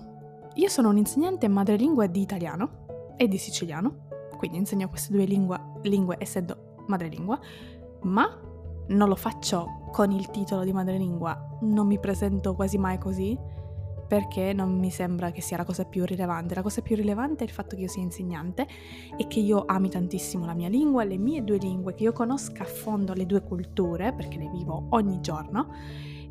Io 0.55 0.69
sono 0.69 0.89
un 0.89 0.97
insegnante 0.97 1.49
madrelingua 1.49 2.07
di 2.07 2.23
italiano 2.23 3.13
e 3.19 3.29
di 3.29 3.37
siciliano, 3.37 4.09
quindi 4.39 4.57
insegno 4.57 4.89
queste 4.89 5.13
due 5.13 5.25
lingue, 5.25 5.61
lingue 5.83 6.17
essendo 6.19 6.77
madrelingua, 6.87 7.39
ma 8.03 8.50
non 8.91 9.09
lo 9.09 9.17
faccio 9.17 9.89
con 9.93 10.11
il 10.13 10.31
titolo 10.31 10.65
di 10.65 10.73
madrelingua, 10.73 11.59
non 11.63 11.87
mi 11.87 11.99
presento 11.99 12.55
quasi 12.55 12.79
mai 12.79 12.99
così 12.99 13.39
perché 14.11 14.53
non 14.53 14.77
mi 14.77 14.91
sembra 14.91 15.31
che 15.31 15.41
sia 15.41 15.57
la 15.57 15.65
cosa 15.65 15.85
più 15.85 16.05
rilevante. 16.05 16.57
La 16.57 16.63
cosa 16.63 16.83
più 16.83 16.97
rilevante 16.97 17.45
è 17.45 17.47
il 17.47 17.53
fatto 17.53 17.77
che 17.77 17.83
io 17.83 17.89
sia 17.89 18.03
insegnante 18.03 18.67
e 19.17 19.29
che 19.29 19.39
io 19.39 19.63
ami 19.67 19.89
tantissimo 19.89 20.45
la 20.45 20.53
mia 20.53 20.69
lingua, 20.69 21.05
le 21.05 21.17
mie 21.17 21.45
due 21.45 21.59
lingue, 21.59 21.95
che 21.95 22.03
io 22.03 22.13
conosca 22.13 22.65
a 22.65 22.67
fondo 22.67 23.13
le 23.13 23.25
due 23.25 23.41
culture, 23.41 24.13
perché 24.13 24.37
le 24.37 24.49
vivo 24.49 24.87
ogni 24.91 25.21
giorno 25.21 25.69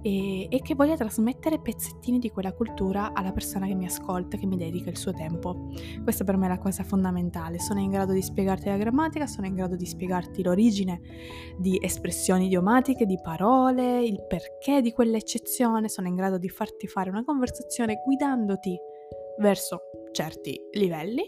e, 0.02 0.48
e, 0.50 0.62
che 0.62 0.76
voglia 0.76 0.96
trasmettere 0.96 1.60
pezzettini 1.60 2.20
di 2.20 2.30
quella 2.30 2.54
cultura 2.54 3.14
alla 3.14 3.32
persona 3.32 3.68
che 3.68 3.76
mi 3.76 3.86
ascolta, 3.86 4.38
che 4.38 4.46
mi 4.46 4.58
dedica 4.58 4.90
il 4.90 4.98
suo 4.98 5.14
tempo. 5.14 5.70
Questa 6.04 6.24
per 6.24 6.38
me 6.38 6.46
è 6.46 6.50
la 6.50 6.58
cosa 6.58 6.84
fondamentale. 6.84 7.60
Sono 7.60 7.80
in 7.80 7.90
grado 7.90 8.14
di 8.14 8.22
spiegarti 8.22 8.70
la 8.70 8.78
grammatica, 8.78 9.28
sono 9.28 9.48
in 9.48 9.56
grado 9.56 9.76
di 9.76 9.86
spiegarti 9.86 10.44
l'origine 10.44 11.02
di 11.58 11.78
espressioni 11.82 12.46
idiomatiche, 12.46 13.06
di 13.06 13.20
parole, 13.22 14.04
il 14.04 14.26
perché 14.28 14.82
di 14.82 14.92
quell'eccezione, 14.92 15.90
sono 15.90 16.08
in 16.08 16.16
grado 16.16 16.38
di 16.38 16.50
farti 16.50 16.88
fare 16.88 17.10
una 17.10 17.24
conversazione 17.24 18.02
guidandoti 18.06 18.78
verso 19.40 19.82
certi 20.12 20.60
livelli. 20.74 21.24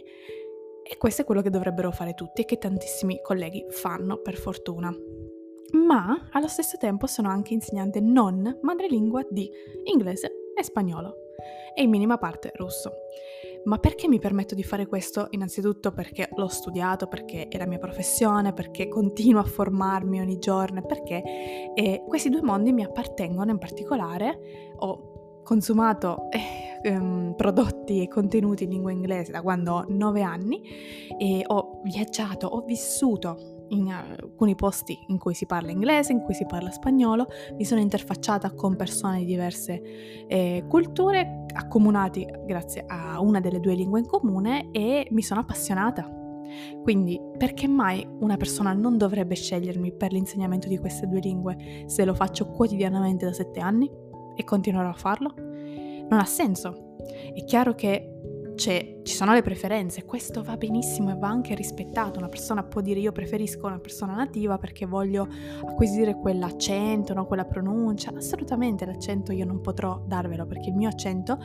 E 0.84 0.98
questo 0.98 1.22
è 1.22 1.26
quello 1.26 1.42
che 1.42 1.50
dovrebbero 1.50 1.92
fare 1.92 2.14
tutti 2.14 2.42
e 2.42 2.46
che 2.46 2.58
tantissimi 2.58 3.22
colleghi 3.22 3.66
fanno 3.70 4.18
per 4.18 4.36
fortuna 4.36 4.94
ma 5.72 6.30
allo 6.32 6.48
stesso 6.48 6.78
tempo 6.78 7.08
sono 7.08 7.30
anche 7.30 7.54
insegnante 7.54 8.00
non 8.00 8.60
madrelingua 8.62 9.26
di 9.30 9.50
inglese 9.86 10.52
e 10.56 10.64
spagnolo 10.64 11.16
e 11.74 11.84
in 11.84 11.90
minima 11.90 12.18
parte 12.18 12.52
russo. 12.56 12.92
Ma 13.64 13.78
perché 13.78 14.08
mi 14.08 14.18
permetto 14.18 14.56
di 14.56 14.64
fare 14.64 14.88
questo? 14.88 15.28
Innanzitutto 15.32 15.92
perché 15.92 16.30
l'ho 16.36 16.48
studiato, 16.48 17.08
perché 17.08 17.48
è 17.48 17.58
la 17.58 17.68
mia 17.68 17.78
professione, 17.78 18.54
perché 18.54 18.88
continuo 18.88 19.40
a 19.40 19.46
formarmi 19.46 20.20
ogni 20.20 20.40
giorno, 20.40 20.82
perché 20.82 21.22
eh, 21.76 22.04
questi 22.08 22.30
due 22.30 22.42
mondi 22.42 22.74
mi 22.74 22.84
appartengono 22.84 23.52
in 23.52 23.60
particolare. 23.60 24.40
Ho 24.78 25.42
consumato 25.44 26.30
eh, 26.32 26.80
ehm, 26.82 27.34
prodotti 27.36 28.02
e 28.02 28.08
contenuti 28.08 28.64
in 28.64 28.72
lingua 28.72 28.92
inglese 28.92 29.32
da 29.32 29.42
quando 29.42 29.74
ho 29.74 29.86
9 29.88 30.22
anni 30.22 30.62
e 31.20 31.44
ho 31.46 31.82
viaggiato, 31.84 32.48
ho 32.48 32.62
vissuto 32.62 33.51
in 33.72 33.90
alcuni 33.90 34.56
posti 34.56 34.98
in 35.08 35.18
cui 35.18 35.34
si 35.34 35.46
parla 35.46 35.72
inglese, 35.72 36.12
in 36.12 36.22
cui 36.22 36.34
si 36.34 36.46
parla 36.46 36.72
spagnolo, 36.72 37.28
mi 37.58 37.66
sono 37.66 37.82
interfacciata 37.82 38.54
con 38.54 38.76
persone 38.76 39.20
di 39.20 39.26
diverse 39.26 39.82
eh, 40.28 40.64
culture, 40.68 41.46
accomunati 41.54 42.26
grazie 42.46 42.86
a 42.88 43.20
una 43.20 43.40
delle 43.40 43.60
due 43.60 43.76
lingue 43.76 44.00
in 44.00 44.08
comune 44.08 44.70
e 44.72 45.08
mi 45.12 45.22
sono 45.22 45.42
appassionata. 45.42 46.20
Quindi 46.82 47.20
perché 47.38 47.68
mai 47.68 48.06
una 48.20 48.36
persona 48.36 48.74
non 48.74 48.98
dovrebbe 48.98 49.36
scegliermi 49.36 49.94
per 49.94 50.12
l'insegnamento 50.12 50.68
di 50.68 50.78
queste 50.78 51.08
due 51.08 51.20
lingue 51.20 51.84
se 51.86 52.04
lo 52.04 52.14
faccio 52.14 52.50
quotidianamente 52.50 53.26
da 53.26 53.34
sette 53.34 53.62
anni 53.62 53.90
e 54.36 54.44
continuerò 54.44 54.90
a 54.90 54.94
farlo? 54.94 55.34
Non 55.38 56.20
ha 56.20 56.26
senso. 56.26 56.96
È 57.34 57.44
chiaro 57.46 57.74
che 57.74 58.21
c'è, 58.56 59.00
ci 59.04 59.16
sono 59.16 59.34
le 59.34 59.42
preferenze, 59.42 60.06
questo 60.06 60.44
va 60.44 60.58
benissimo 60.58 61.12
e 61.12 61.16
va 61.16 61.28
anche 61.28 61.56
rispettato. 61.56 62.20
Una 62.20 62.30
persona 62.30 62.64
può 62.64 62.82
dire 62.82 63.00
io 63.00 63.12
preferisco 63.12 63.68
una 63.68 63.80
persona 63.80 64.14
nativa 64.14 64.58
perché 64.58 64.86
voglio 64.86 65.28
acquisire 65.66 66.16
quell'accento, 66.16 67.14
no? 67.14 67.26
quella 67.26 67.46
pronuncia. 67.46 68.12
Assolutamente 68.16 68.86
l'accento 68.86 69.32
io 69.32 69.46
non 69.46 69.62
potrò 69.62 70.04
darvelo 70.06 70.46
perché 70.46 70.70
il 70.70 70.76
mio 70.76 70.90
accento 70.90 71.40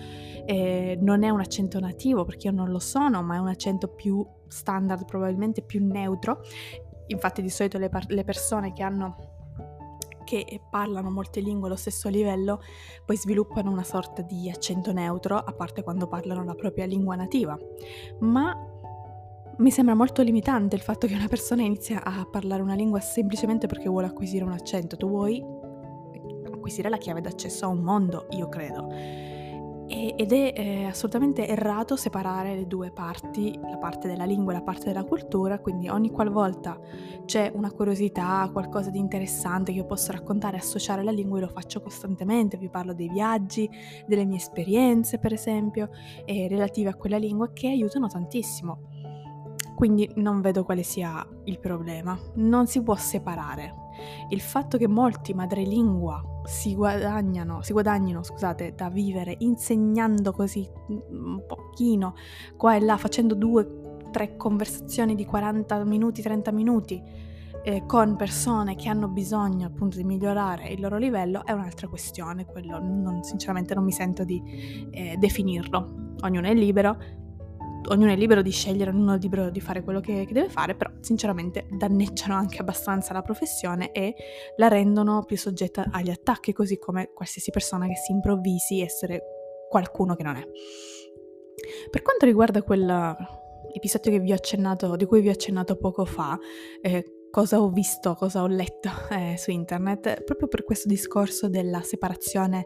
eh, 0.45 0.99
non 1.01 1.23
è 1.23 1.31
un 1.31 1.41
accento 1.41 1.81
nativo 1.81 2.25
perché 2.25 2.49
io 2.49 2.53
non 2.53 2.71
lo 2.71 2.79
sono, 2.79 3.23
ma 3.23 3.37
è 3.37 3.39
un 3.39 3.49
accento 3.49 3.89
più 3.89 4.27
standard, 4.49 5.05
probabilmente 5.05 5.63
più 5.63 5.85
neutro. 5.85 6.41
Infatti 7.09 7.41
di 7.41 7.51
solito 7.51 7.79
le, 7.79 7.89
par- 7.89 8.11
le 8.11 8.25
persone 8.25 8.73
che 8.73 8.83
hanno 8.83 9.36
che 10.27 10.61
parlano 10.69 11.11
molte 11.11 11.41
lingue 11.41 11.69
allo 11.69 11.77
stesso 11.77 12.09
livello, 12.09 12.61
poi 13.05 13.17
sviluppano 13.17 13.71
una 13.71 13.85
sorta 13.85 14.23
di 14.23 14.51
accento 14.51 14.93
neutro, 14.93 15.37
a 15.37 15.53
parte 15.53 15.83
quando 15.83 16.09
parlano 16.09 16.45
la 16.45 16.55
propria 16.55 16.85
lingua 16.85 17.15
nativa. 17.15 17.57
Ma 18.21 18.55
mi 19.59 19.71
sembra 19.71 19.95
molto 19.95 20.23
limitante 20.23 20.75
il 20.75 20.83
fatto 20.83 21.07
che 21.07 21.15
una 21.15 21.29
persona 21.29 21.63
inizia 21.63 22.03
a 22.03 22.27
parlare 22.31 22.61
una 22.61 22.75
lingua 22.75 23.01
semplicemente 23.01 23.67
perché 23.69 23.89
vuole 23.89 24.09
acquisire 24.09 24.45
un 24.45 24.53
accento. 24.53 24.97
Tu 24.97 25.09
vuoi 25.09 25.43
acquisire 26.45 26.89
la 26.89 26.99
chiave 26.99 27.21
d'accesso 27.21 27.65
a 27.65 27.69
un 27.69 27.79
mondo, 27.79 28.27
io 28.31 28.49
credo 28.49 29.36
ed 29.89 30.33
è 30.33 30.53
eh, 30.57 30.85
assolutamente 30.85 31.47
errato 31.47 31.97
separare 31.97 32.55
le 32.55 32.67
due 32.67 32.91
parti, 32.91 33.59
la 33.63 33.79
parte 33.79 34.09
della 34.09 34.25
lingua 34.25 34.53
e 34.53 34.57
la 34.57 34.63
parte 34.63 34.87
della 34.87 35.05
cultura, 35.05 35.59
quindi 35.59 35.89
ogni 35.89 36.11
qualvolta 36.11 36.79
c'è 37.25 37.51
una 37.55 37.71
curiosità, 37.71 38.49
qualcosa 38.53 38.91
di 38.91 38.99
interessante 38.99 39.73
che 39.73 39.79
io 39.79 39.87
posso 39.87 40.13
raccontare, 40.13 40.57
associare 40.57 41.01
alla 41.03 41.11
lingua, 41.11 41.39
io 41.39 41.47
lo 41.47 41.53
faccio 41.53 41.81
costantemente, 41.81 42.57
vi 42.57 42.69
parlo 42.69 42.95
dei 42.95 43.09
viaggi, 43.09 43.69
delle 44.07 44.25
mie 44.25 44.39
esperienze 44.39 45.19
per 45.19 45.33
esempio, 45.33 45.91
eh, 46.25 46.49
relative 46.49 46.91
a 46.91 46.95
quella 46.95 47.19
lingua 47.19 47.53
che 47.53 47.69
aiutano 47.69 48.09
tantissimo. 48.09 48.95
Quindi 49.77 50.11
non 50.17 50.41
vedo 50.41 50.65
quale 50.65 50.83
sia 50.83 51.25
il 51.45 51.59
problema, 51.59 52.19
non 52.37 52.67
si 52.67 52.83
può 52.83 52.97
separare 52.97 53.85
il 54.31 54.41
fatto 54.41 54.79
che 54.79 54.89
molti 54.89 55.35
madrelingua 55.35 56.41
si 56.45 56.75
guadagnano, 56.75 57.61
si 57.61 57.73
guadagnino, 57.73 58.23
scusate, 58.23 58.75
da 58.75 58.89
vivere 58.89 59.37
insegnando 59.41 60.33
così 60.33 60.67
un 60.89 61.45
pochino 61.47 62.15
qua 62.57 62.75
e 62.75 62.81
là, 62.81 62.97
facendo 62.97 63.35
due, 63.35 63.99
tre 64.11 64.37
conversazioni 64.37 65.15
di 65.15 65.27
40 65.27 65.85
minuti, 65.85 66.23
30 66.23 66.53
minuti 66.53 67.03
eh, 67.63 67.85
con 67.85 68.17
persone 68.17 68.77
che 68.77 68.89
hanno 68.89 69.09
bisogno 69.09 69.67
appunto 69.67 69.97
di 69.97 70.05
migliorare 70.05 70.69
il 70.69 70.81
loro 70.81 70.97
livello 70.97 71.45
è 71.45 71.53
un'altra 71.53 71.89
questione, 71.89 72.47
quello 72.47 72.79
non, 72.79 73.23
sinceramente 73.25 73.75
non 73.75 73.85
mi 73.85 73.93
sento 73.93 74.25
di 74.25 74.89
eh, 74.91 75.17
definirlo. 75.19 76.15
Ognuno 76.23 76.47
è 76.47 76.55
libero, 76.55 76.97
ognuno 77.89 78.13
è 78.13 78.17
libero 78.17 78.43
di 78.43 78.51
scegliere, 78.51 78.91
ognuno 78.91 79.15
è 79.15 79.19
libero 79.19 79.51
di 79.51 79.61
fare 79.61 79.83
quello 79.83 80.01
che, 80.01 80.25
che, 80.27 80.33
deve 80.33 80.49
fare, 80.49 80.75
però 80.75 80.91
sinceramente 81.01 81.67
danneggiano 81.71 82.35
anche 82.35 82.59
abbastanza 82.59 83.13
la 83.13 83.23
professione 83.23 83.93
e 83.93 84.15
la 84.57 84.69
rendono 84.69 85.25
più 85.25 85.37
soggetta 85.37 85.87
agli 85.91 86.11
attacchi, 86.11 86.53
così 86.53 86.79
come 86.79 87.11
qualsiasi 87.13 87.51
persona 87.51 87.87
che 87.87 87.97
si 87.97 88.13
improvvisi 88.13 88.81
essere 88.81 89.23
qualcuno 89.69 90.15
che 90.15 90.23
non 90.23 90.37
è. 90.37 90.47
Per 91.91 92.03
quanto 92.03 92.27
riguarda 92.27 92.63
quell'episodio 92.63 94.11
di 94.11 95.05
cui 95.07 95.21
vi 95.21 95.29
ho 95.29 95.33
accennato 95.33 95.77
poco 95.77 96.05
fa, 96.05 96.39
eh, 96.81 97.16
cosa 97.31 97.61
ho 97.61 97.69
visto, 97.69 98.15
cosa 98.15 98.43
ho 98.43 98.47
letto 98.47 98.89
eh, 99.11 99.37
su 99.37 99.51
internet, 99.51 100.25
proprio 100.25 100.49
per 100.49 100.65
questo 100.65 100.89
discorso 100.89 101.49
della 101.49 101.83
separazione 101.83 102.65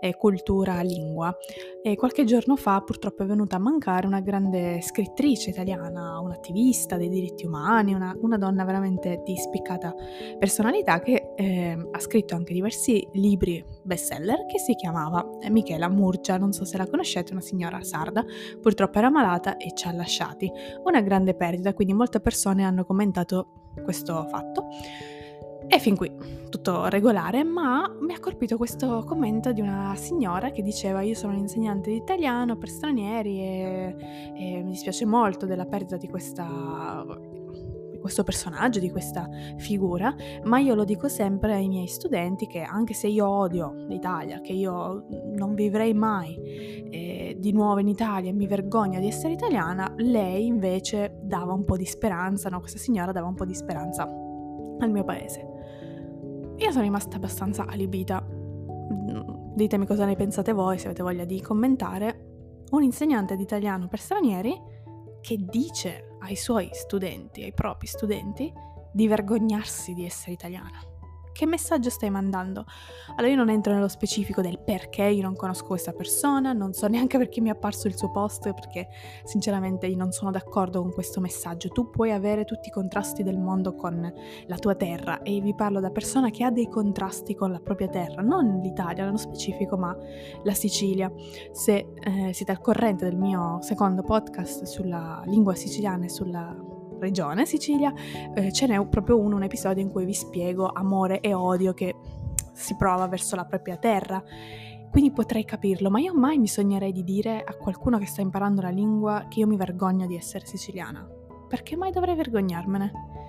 eh, 0.00 0.14
cultura-lingua. 0.16 1.34
E 1.82 1.96
qualche 1.96 2.24
giorno 2.24 2.56
fa 2.56 2.80
purtroppo 2.82 3.22
è 3.22 3.26
venuta 3.26 3.56
a 3.56 3.58
mancare 3.58 4.06
una 4.06 4.20
grande 4.20 4.82
scrittrice 4.82 5.50
italiana, 5.50 6.20
un'attivista 6.20 6.96
dei 6.96 7.08
diritti 7.08 7.46
umani, 7.46 7.94
una, 7.94 8.14
una 8.20 8.36
donna 8.36 8.64
veramente 8.64 9.22
di 9.24 9.36
spiccata 9.36 9.94
personalità 10.38 11.00
che 11.00 11.32
eh, 11.36 11.88
ha 11.90 11.98
scritto 11.98 12.34
anche 12.34 12.52
diversi 12.52 13.06
libri 13.12 13.64
bestseller 13.82 14.44
che 14.46 14.58
si 14.58 14.74
chiamava 14.74 15.26
Michela 15.48 15.88
Murgia, 15.88 16.36
non 16.36 16.52
so 16.52 16.64
se 16.64 16.76
la 16.76 16.86
conoscete, 16.86 17.32
una 17.32 17.40
signora 17.40 17.82
sarda, 17.82 18.24
purtroppo 18.60 18.98
era 18.98 19.10
malata 19.10 19.56
e 19.56 19.72
ci 19.74 19.86
ha 19.88 19.92
lasciati. 19.92 20.50
Una 20.84 21.00
grande 21.00 21.34
perdita, 21.34 21.72
quindi 21.72 21.94
molte 21.94 22.20
persone 22.20 22.64
hanno 22.64 22.84
commentato 22.84 23.59
questo 23.82 24.26
fatto. 24.28 24.66
E 25.66 25.78
fin 25.78 25.96
qui 25.96 26.10
tutto 26.48 26.88
regolare, 26.88 27.44
ma 27.44 27.88
mi 28.00 28.12
ha 28.12 28.18
colpito 28.18 28.56
questo 28.56 29.04
commento 29.06 29.52
di 29.52 29.60
una 29.60 29.94
signora 29.94 30.50
che 30.50 30.62
diceva 30.62 31.02
io 31.02 31.14
sono 31.14 31.32
un 31.32 31.38
insegnante 31.38 31.90
di 31.90 31.96
italiano 31.96 32.56
per 32.56 32.68
stranieri 32.68 33.38
e, 33.38 33.96
e 34.34 34.62
mi 34.62 34.72
dispiace 34.72 35.06
molto 35.06 35.46
della 35.46 35.66
perdita 35.66 35.96
di 35.96 36.08
questa 36.08 37.04
questo 38.10 38.24
personaggio, 38.24 38.80
di 38.80 38.90
questa 38.90 39.28
figura, 39.58 40.12
ma 40.42 40.58
io 40.58 40.74
lo 40.74 40.84
dico 40.84 41.08
sempre 41.08 41.54
ai 41.54 41.68
miei 41.68 41.86
studenti 41.86 42.48
che 42.48 42.62
anche 42.62 42.92
se 42.92 43.06
io 43.06 43.28
odio 43.28 43.72
l'Italia, 43.86 44.40
che 44.40 44.52
io 44.52 45.06
non 45.36 45.54
vivrei 45.54 45.94
mai 45.94 46.36
eh, 46.90 47.36
di 47.38 47.52
nuovo 47.52 47.78
in 47.78 47.86
Italia 47.86 48.32
mi 48.32 48.48
vergogno 48.48 48.98
di 48.98 49.06
essere 49.06 49.34
italiana, 49.34 49.94
lei 49.98 50.46
invece 50.46 51.20
dava 51.22 51.52
un 51.52 51.64
po' 51.64 51.76
di 51.76 51.84
speranza, 51.84 52.48
no? 52.48 52.58
questa 52.58 52.78
signora 52.78 53.12
dava 53.12 53.28
un 53.28 53.34
po' 53.34 53.44
di 53.44 53.54
speranza 53.54 54.02
al 54.02 54.90
mio 54.90 55.04
paese. 55.04 55.46
Io 56.56 56.70
sono 56.72 56.82
rimasta 56.82 57.16
abbastanza 57.16 57.64
alibita. 57.66 58.26
Ditemi 59.54 59.86
cosa 59.86 60.04
ne 60.04 60.16
pensate 60.16 60.52
voi, 60.52 60.78
se 60.78 60.86
avete 60.86 61.02
voglia 61.02 61.24
di 61.24 61.40
commentare. 61.40 62.26
Un 62.70 62.82
insegnante 62.82 63.36
di 63.36 63.42
italiano 63.42 63.88
per 63.88 64.00
stranieri 64.00 64.54
che 65.20 65.36
dice 65.38 66.09
ai 66.20 66.36
suoi 66.36 66.70
studenti, 66.72 67.42
ai 67.42 67.52
propri 67.52 67.86
studenti, 67.86 68.52
di 68.92 69.06
vergognarsi 69.06 69.94
di 69.94 70.04
essere 70.04 70.32
italiana. 70.32 70.89
Che 71.32 71.46
messaggio 71.46 71.90
stai 71.90 72.10
mandando? 72.10 72.64
Allora 73.16 73.28
io 73.28 73.36
non 73.36 73.48
entro 73.48 73.72
nello 73.72 73.88
specifico 73.88 74.42
del 74.42 74.58
perché 74.58 75.04
io 75.04 75.22
non 75.22 75.34
conosco 75.34 75.66
questa 75.66 75.92
persona, 75.92 76.52
non 76.52 76.72
so 76.72 76.86
neanche 76.88 77.18
perché 77.18 77.40
mi 77.40 77.48
è 77.48 77.52
apparso 77.52 77.86
il 77.86 77.96
suo 77.96 78.10
post, 78.10 78.52
perché 78.52 78.88
sinceramente 79.24 79.86
io 79.86 79.96
non 79.96 80.12
sono 80.12 80.30
d'accordo 80.30 80.82
con 80.82 80.92
questo 80.92 81.20
messaggio. 81.20 81.68
Tu 81.68 81.90
puoi 81.90 82.12
avere 82.12 82.44
tutti 82.44 82.68
i 82.68 82.72
contrasti 82.72 83.22
del 83.22 83.38
mondo 83.38 83.74
con 83.74 84.12
la 84.46 84.56
tua 84.56 84.74
terra 84.74 85.22
e 85.22 85.40
vi 85.40 85.54
parlo 85.54 85.80
da 85.80 85.90
persona 85.90 86.30
che 86.30 86.44
ha 86.44 86.50
dei 86.50 86.68
contrasti 86.68 87.34
con 87.34 87.52
la 87.52 87.60
propria 87.60 87.88
terra, 87.88 88.22
non 88.22 88.60
l'Italia 88.60 89.04
nello 89.04 89.16
specifico, 89.16 89.76
ma 89.76 89.96
la 90.42 90.54
Sicilia. 90.54 91.10
Se 91.52 91.92
eh, 91.94 92.32
siete 92.32 92.50
al 92.50 92.60
corrente 92.60 93.04
del 93.04 93.16
mio 93.16 93.58
secondo 93.62 94.02
podcast 94.02 94.64
sulla 94.64 95.22
lingua 95.26 95.54
siciliana 95.54 96.04
e 96.04 96.08
sulla 96.08 96.78
regione 97.00 97.46
Sicilia, 97.46 97.92
eh, 98.34 98.52
ce 98.52 98.66
n'è 98.66 98.86
proprio 98.86 99.18
uno, 99.18 99.36
un 99.36 99.42
episodio 99.42 99.82
in 99.82 99.90
cui 99.90 100.04
vi 100.04 100.14
spiego 100.14 100.70
amore 100.72 101.20
e 101.20 101.34
odio 101.34 101.72
che 101.72 101.94
si 102.52 102.76
prova 102.76 103.08
verso 103.08 103.34
la 103.34 103.44
propria 103.44 103.76
terra. 103.76 104.22
Quindi 104.90 105.12
potrei 105.12 105.44
capirlo, 105.44 105.88
ma 105.88 106.00
io 106.00 106.14
mai 106.14 106.38
mi 106.38 106.48
sognerei 106.48 106.92
di 106.92 107.04
dire 107.04 107.42
a 107.42 107.54
qualcuno 107.54 107.98
che 107.98 108.06
sta 108.06 108.20
imparando 108.20 108.60
la 108.60 108.70
lingua 108.70 109.26
che 109.28 109.40
io 109.40 109.46
mi 109.46 109.56
vergogno 109.56 110.06
di 110.06 110.16
essere 110.16 110.46
siciliana. 110.46 111.08
Perché 111.48 111.76
mai 111.76 111.92
dovrei 111.92 112.16
vergognarmene? 112.16 113.19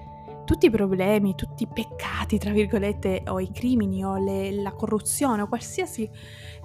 Tutti 0.52 0.66
i 0.66 0.70
problemi, 0.70 1.34
tutti 1.34 1.64
i 1.64 1.68
peccati, 1.74 2.38
tra 2.38 2.52
virgolette, 2.52 3.24
o 3.30 3.40
i 3.40 3.50
crimini, 3.52 4.04
o 4.04 4.18
le, 4.18 4.52
la 4.52 4.74
corruzione, 4.74 5.44
o 5.44 5.48
qualsiasi 5.48 6.10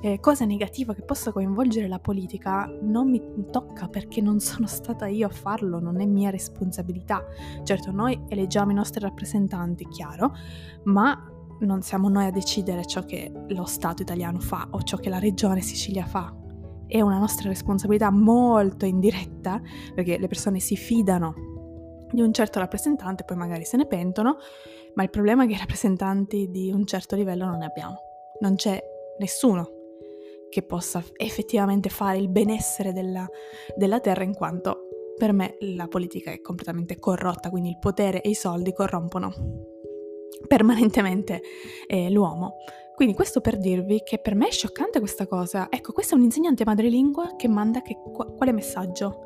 eh, 0.00 0.18
cosa 0.18 0.44
negativa 0.44 0.92
che 0.92 1.02
possa 1.02 1.30
coinvolgere 1.30 1.86
la 1.86 2.00
politica, 2.00 2.68
non 2.82 3.08
mi 3.08 3.22
tocca 3.48 3.86
perché 3.86 4.20
non 4.20 4.40
sono 4.40 4.66
stata 4.66 5.06
io 5.06 5.28
a 5.28 5.30
farlo, 5.30 5.78
non 5.78 6.00
è 6.00 6.04
mia 6.04 6.30
responsabilità. 6.30 7.24
Certo, 7.62 7.92
noi 7.92 8.20
eleggiamo 8.26 8.72
i 8.72 8.74
nostri 8.74 8.98
rappresentanti, 8.98 9.86
chiaro, 9.86 10.34
ma 10.86 11.30
non 11.60 11.80
siamo 11.80 12.08
noi 12.08 12.24
a 12.24 12.32
decidere 12.32 12.84
ciò 12.86 13.04
che 13.04 13.30
lo 13.50 13.66
Stato 13.66 14.02
italiano 14.02 14.40
fa 14.40 14.66
o 14.72 14.82
ciò 14.82 14.96
che 14.96 15.10
la 15.10 15.20
regione 15.20 15.60
Sicilia 15.60 16.06
fa. 16.06 16.34
È 16.88 17.00
una 17.00 17.18
nostra 17.18 17.48
responsabilità 17.48 18.10
molto 18.10 18.84
indiretta 18.84 19.60
perché 19.94 20.18
le 20.18 20.26
persone 20.26 20.58
si 20.58 20.74
fidano 20.74 21.54
di 22.16 22.22
un 22.22 22.32
certo 22.32 22.58
rappresentante, 22.58 23.24
poi 23.24 23.36
magari 23.36 23.64
se 23.66 23.76
ne 23.76 23.86
pentono, 23.86 24.38
ma 24.94 25.02
il 25.02 25.10
problema 25.10 25.44
è 25.44 25.46
che 25.46 25.52
i 25.52 25.58
rappresentanti 25.58 26.48
di 26.50 26.72
un 26.72 26.86
certo 26.86 27.14
livello 27.14 27.44
non 27.44 27.58
ne 27.58 27.66
abbiamo. 27.66 27.98
Non 28.40 28.54
c'è 28.54 28.82
nessuno 29.18 29.70
che 30.48 30.62
possa 30.62 31.04
effettivamente 31.14 31.90
fare 31.90 32.16
il 32.16 32.30
benessere 32.30 32.94
della, 32.94 33.28
della 33.76 34.00
terra 34.00 34.22
in 34.22 34.32
quanto 34.32 34.88
per 35.18 35.34
me 35.34 35.56
la 35.60 35.88
politica 35.88 36.30
è 36.30 36.40
completamente 36.40 36.98
corrotta, 36.98 37.50
quindi 37.50 37.68
il 37.68 37.78
potere 37.78 38.22
e 38.22 38.30
i 38.30 38.34
soldi 38.34 38.72
corrompono 38.72 39.34
permanentemente 40.46 41.42
eh, 41.86 42.10
l'uomo. 42.10 42.54
Quindi 42.94 43.14
questo 43.14 43.42
per 43.42 43.58
dirvi 43.58 44.00
che 44.02 44.18
per 44.18 44.34
me 44.34 44.48
è 44.48 44.50
scioccante 44.50 45.00
questa 45.00 45.26
cosa. 45.26 45.66
Ecco, 45.68 45.92
questo 45.92 46.14
è 46.14 46.18
un 46.18 46.24
insegnante 46.24 46.64
madrelingua 46.64 47.36
che 47.36 47.46
manda 47.46 47.82
che, 47.82 47.94
quale 47.94 48.52
messaggio? 48.52 49.25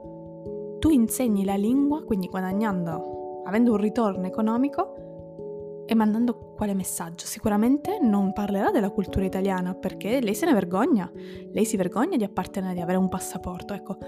Tu 0.80 0.88
insegni 0.90 1.44
la 1.44 1.54
lingua, 1.54 2.02
quindi 2.02 2.26
guadagnando, 2.26 3.42
avendo 3.44 3.72
un 3.72 3.76
ritorno 3.76 4.26
economico 4.26 5.84
e 5.86 5.94
mandando 5.94 6.54
quale 6.56 6.72
messaggio? 6.72 7.26
Sicuramente 7.26 7.98
non 8.00 8.32
parlerà 8.32 8.70
della 8.70 8.90
cultura 8.90 9.26
italiana 9.26 9.74
perché 9.74 10.20
lei 10.22 10.34
se 10.34 10.46
ne 10.46 10.54
vergogna, 10.54 11.10
lei 11.52 11.66
si 11.66 11.76
vergogna 11.76 12.16
di 12.16 12.24
appartenere, 12.24 12.74
di 12.74 12.80
avere 12.80 12.96
un 12.96 13.10
passaporto. 13.10 13.74
Ecco, 13.74 13.98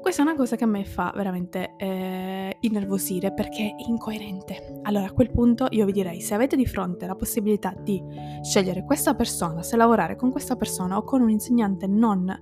questa 0.00 0.22
è 0.22 0.24
una 0.24 0.34
cosa 0.34 0.56
che 0.56 0.64
a 0.64 0.68
me 0.68 0.84
fa 0.84 1.12
veramente 1.14 1.74
eh, 1.76 2.56
innervosire 2.60 3.34
perché 3.34 3.74
è 3.76 3.82
incoerente. 3.88 4.80
Allora 4.82 5.06
a 5.06 5.12
quel 5.12 5.30
punto 5.30 5.66
io 5.70 5.84
vi 5.84 5.92
direi, 5.92 6.22
se 6.22 6.32
avete 6.32 6.56
di 6.56 6.66
fronte 6.66 7.06
la 7.06 7.14
possibilità 7.14 7.74
di 7.78 8.02
scegliere 8.40 8.84
questa 8.84 9.14
persona, 9.14 9.62
se 9.62 9.76
lavorare 9.76 10.16
con 10.16 10.30
questa 10.30 10.56
persona 10.56 10.96
o 10.96 11.02
con 11.02 11.20
un 11.20 11.28
insegnante 11.28 11.86
non 11.86 12.34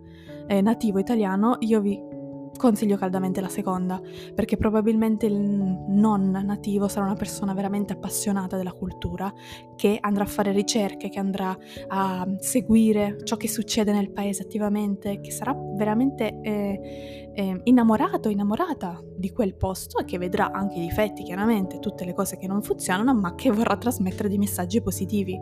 eh, 0.47 0.61
nativo 0.61 1.01
italiano, 1.01 1.57
io 1.61 1.81
vi 1.81 2.19
consiglio 2.61 2.97
caldamente 2.97 3.41
la 3.41 3.49
seconda, 3.49 4.01
perché 4.35 4.57
probabilmente 4.57 5.27
il 5.27 5.41
non 5.41 6.31
nativo 6.31 6.87
sarà 6.87 7.07
una 7.07 7.15
persona 7.15 7.55
veramente 7.55 7.95
appassionata 7.95 8.57
della 8.57 8.73
cultura, 8.73 9.33
che 9.75 9.97
andrà 9.99 10.25
a 10.25 10.27
fare 10.27 10.53
ricerche, 10.53 11.09
che 11.09 11.19
andrà 11.19 11.57
a 11.89 12.27
seguire 12.39 13.17
ciò 13.25 13.37
che 13.37 13.49
succede 13.49 13.93
nel 13.93 14.13
paese 14.13 14.43
attivamente, 14.43 15.21
che 15.21 15.31
sarà 15.31 15.57
veramente 15.75 16.39
eh, 16.43 17.31
eh, 17.35 17.61
innamorato, 17.65 18.29
innamorata 18.29 19.03
di 19.17 19.31
quel 19.33 19.55
posto 19.57 19.99
e 19.99 20.05
che 20.05 20.19
vedrà 20.19 20.51
anche 20.53 20.77
i 20.77 20.83
difetti, 20.83 21.23
chiaramente, 21.23 21.79
tutte 21.79 22.05
le 22.05 22.13
cose 22.13 22.37
che 22.37 22.47
non 22.47 22.63
funzionano, 22.63 23.15
ma 23.15 23.35
che 23.35 23.51
vorrà 23.51 23.77
trasmettere 23.79 24.29
dei 24.29 24.39
messaggi 24.39 24.83
positivi, 24.83 25.39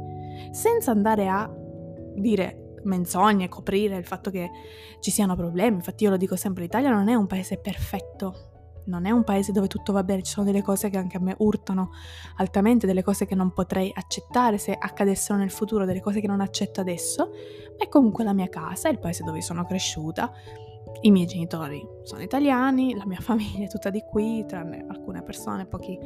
senza 0.53 0.93
andare 0.93 1.29
a 1.29 1.53
dire 2.15 2.68
menzogne, 2.85 3.49
coprire 3.49 3.97
il 3.97 4.05
fatto 4.05 4.31
che 4.31 4.51
ci 5.01 5.11
siano 5.11 5.37
problemi. 5.37 5.77
Infatti 5.77 6.05
io 6.05 6.11
lo 6.11 6.17
dico 6.17 6.37
sempre, 6.37 6.63
l'Italia 6.63 6.91
non 6.91 7.09
è 7.09 7.15
un 7.15 7.27
paese 7.27 7.59
perfetto, 7.59 8.49
non 8.89 9.07
è 9.07 9.11
un 9.11 9.23
paese 9.23 9.53
dove 9.53 9.69
tutto 9.69 9.93
va 9.93 10.03
bene, 10.03 10.23
ci 10.23 10.33
sono 10.33 10.47
delle 10.47 10.63
cose 10.63 10.91
che 10.91 10.99
anche 10.99 11.17
a 11.17 11.21
me 11.21 11.35
urtano 11.39 11.91
altamente, 12.37 12.87
delle 12.87 13.03
cose 13.03 13.27
che 13.27 13.35
non 13.35 13.53
potrei 13.53 13.93
accettare 13.95 14.59
se 14.59 14.73
accadessero 14.73 15.39
nel 15.39 15.51
futuro, 15.51 15.85
delle 15.85 16.01
cose 16.01 16.21
che 16.21 16.27
non 16.27 16.41
accetto 16.41 16.81
adesso, 16.81 17.31
ma 17.79 17.85
è 17.85 17.89
comunque 17.89 18.25
la 18.25 18.33
mia 18.33 18.49
casa, 18.49 18.89
il 18.89 18.99
paese 18.99 19.23
dove 19.25 19.41
sono 19.41 19.65
cresciuta. 19.65 20.33
I 21.01 21.11
miei 21.11 21.27
genitori 21.27 21.87
sono 22.03 22.23
italiani, 22.23 22.95
la 22.97 23.07
mia 23.07 23.21
famiglia 23.21 23.67
è 23.67 23.69
tutta 23.69 23.91
di 23.91 24.03
qui, 24.03 24.45
tranne 24.47 24.85
alcune 24.89 25.23
persone, 25.23 25.67
pochi, 25.67 25.99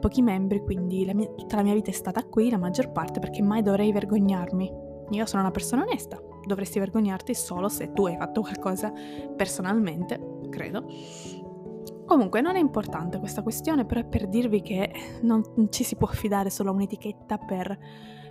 pochi 0.00 0.22
membri, 0.22 0.60
quindi 0.60 1.04
la 1.04 1.14
mia, 1.14 1.26
tutta 1.26 1.56
la 1.56 1.62
mia 1.62 1.74
vita 1.74 1.90
è 1.90 1.94
stata 1.94 2.24
qui, 2.24 2.50
la 2.50 2.58
maggior 2.58 2.90
parte, 2.90 3.20
perché 3.20 3.42
mai 3.42 3.62
dovrei 3.62 3.92
vergognarmi 3.92 4.88
io 5.10 5.26
sono 5.26 5.42
una 5.42 5.50
persona 5.50 5.82
onesta, 5.82 6.20
dovresti 6.44 6.78
vergognarti 6.78 7.34
solo 7.34 7.68
se 7.68 7.92
tu 7.92 8.06
hai 8.06 8.16
fatto 8.16 8.40
qualcosa 8.40 8.92
personalmente, 9.36 10.20
credo. 10.48 10.86
Comunque 12.06 12.40
non 12.40 12.56
è 12.56 12.58
importante 12.58 13.18
questa 13.18 13.42
questione, 13.42 13.84
però 13.84 14.00
è 14.00 14.04
per 14.04 14.26
dirvi 14.26 14.62
che 14.62 14.92
non 15.22 15.42
ci 15.70 15.84
si 15.84 15.94
può 15.96 16.08
affidare 16.08 16.50
solo 16.50 16.70
a 16.70 16.72
un'etichetta 16.72 17.38
per 17.38 17.78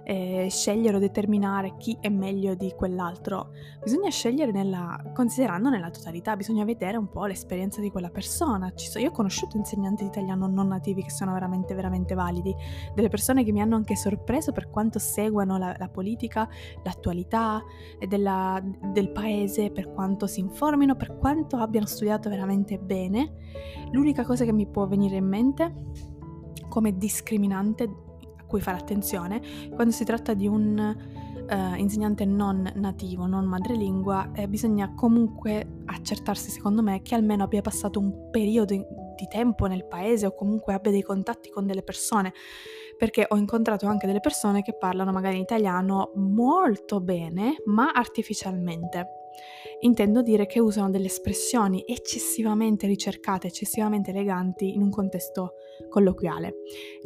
eh, 0.10 0.48
scegliere 0.50 0.98
o 0.98 1.00
determinare 1.00 1.76
chi 1.78 1.96
è 2.02 2.10
meglio 2.10 2.56
di 2.56 2.74
quell'altro, 2.76 3.52
bisogna 3.80 4.10
scegliere 4.10 4.52
nella, 4.52 5.00
considerando 5.14 5.70
nella 5.70 5.92
totalità, 5.92 6.36
bisogna 6.36 6.66
vedere 6.66 6.98
un 6.98 7.10
po' 7.10 7.28
l'esperienza 7.28 7.80
di 7.80 7.92
quella 7.92 8.10
persona. 8.10 8.74
So, 8.74 8.98
io 8.98 9.10
ho 9.10 9.12
conosciuto 9.12 9.58
insegnanti 9.58 10.02
di 10.02 10.10
italiano 10.10 10.48
non 10.48 10.70
nativi 10.70 11.04
che 11.04 11.12
sono 11.12 11.34
veramente, 11.34 11.76
veramente 11.76 12.16
validi, 12.16 12.56
delle 12.96 13.08
persone 13.08 13.44
che 13.44 13.52
mi 13.52 13.62
hanno 13.62 13.76
anche 13.76 13.96
sorpreso 13.96 14.52
per 14.52 14.72
quanto 14.72 14.98
seguano 14.98 15.60
la, 15.60 15.76
la 15.78 15.90
politica, 15.90 16.50
l'attualità 16.84 17.62
della, 18.08 18.60
del 18.92 19.12
paese, 19.12 19.70
per 19.70 19.92
quanto 19.92 20.26
si 20.26 20.40
informino, 20.40 20.96
per 20.96 21.18
quanto 21.18 21.58
abbiano 21.58 21.86
studiato 21.86 22.30
veramente 22.30 22.80
bene. 22.80 23.36
L'unica 23.92 24.26
cosa 24.26 24.44
che 24.44 24.54
mi 24.54 24.66
può 24.66 24.88
venire 24.88 25.18
in 25.18 25.28
mente 25.28 25.72
come 26.68 26.98
discriminante 26.98 28.08
cui 28.50 28.60
fare 28.60 28.78
attenzione 28.78 29.42
quando 29.74 29.94
si 29.94 30.04
tratta 30.04 30.34
di 30.34 30.48
un 30.48 30.98
uh, 31.50 31.76
insegnante 31.76 32.26
non 32.26 32.70
nativo, 32.76 33.28
non 33.28 33.46
madrelingua, 33.46 34.32
eh, 34.34 34.48
bisogna 34.48 34.94
comunque 34.96 35.84
accertarsi, 35.86 36.50
secondo 36.50 36.82
me, 36.82 37.02
che 37.04 37.14
almeno 37.14 37.44
abbia 37.44 37.62
passato 37.62 38.00
un 38.00 38.30
periodo 38.32 38.74
di 38.74 39.28
tempo 39.30 39.68
nel 39.68 39.86
paese 39.86 40.26
o 40.26 40.34
comunque 40.34 40.74
abbia 40.74 40.92
dei 40.92 41.04
contatti 41.04 41.50
con 41.50 41.68
delle 41.68 41.84
persone, 41.84 42.34
perché 42.98 43.26
ho 43.30 43.38
incontrato 43.38 43.86
anche 43.86 44.08
delle 44.08 44.20
persone 44.20 44.64
che 44.64 44.76
parlano 44.76 45.12
magari 45.12 45.36
in 45.36 45.42
italiano 45.42 46.12
molto 46.16 47.00
bene, 47.00 47.56
ma 47.66 47.92
artificialmente. 47.92 49.19
Intendo 49.82 50.22
dire 50.22 50.46
che 50.46 50.60
usano 50.60 50.90
delle 50.90 51.06
espressioni 51.06 51.84
eccessivamente 51.88 52.86
ricercate, 52.86 53.48
eccessivamente 53.48 54.10
eleganti 54.10 54.74
in 54.74 54.82
un 54.82 54.90
contesto 54.90 55.54
colloquiale. 55.88 56.56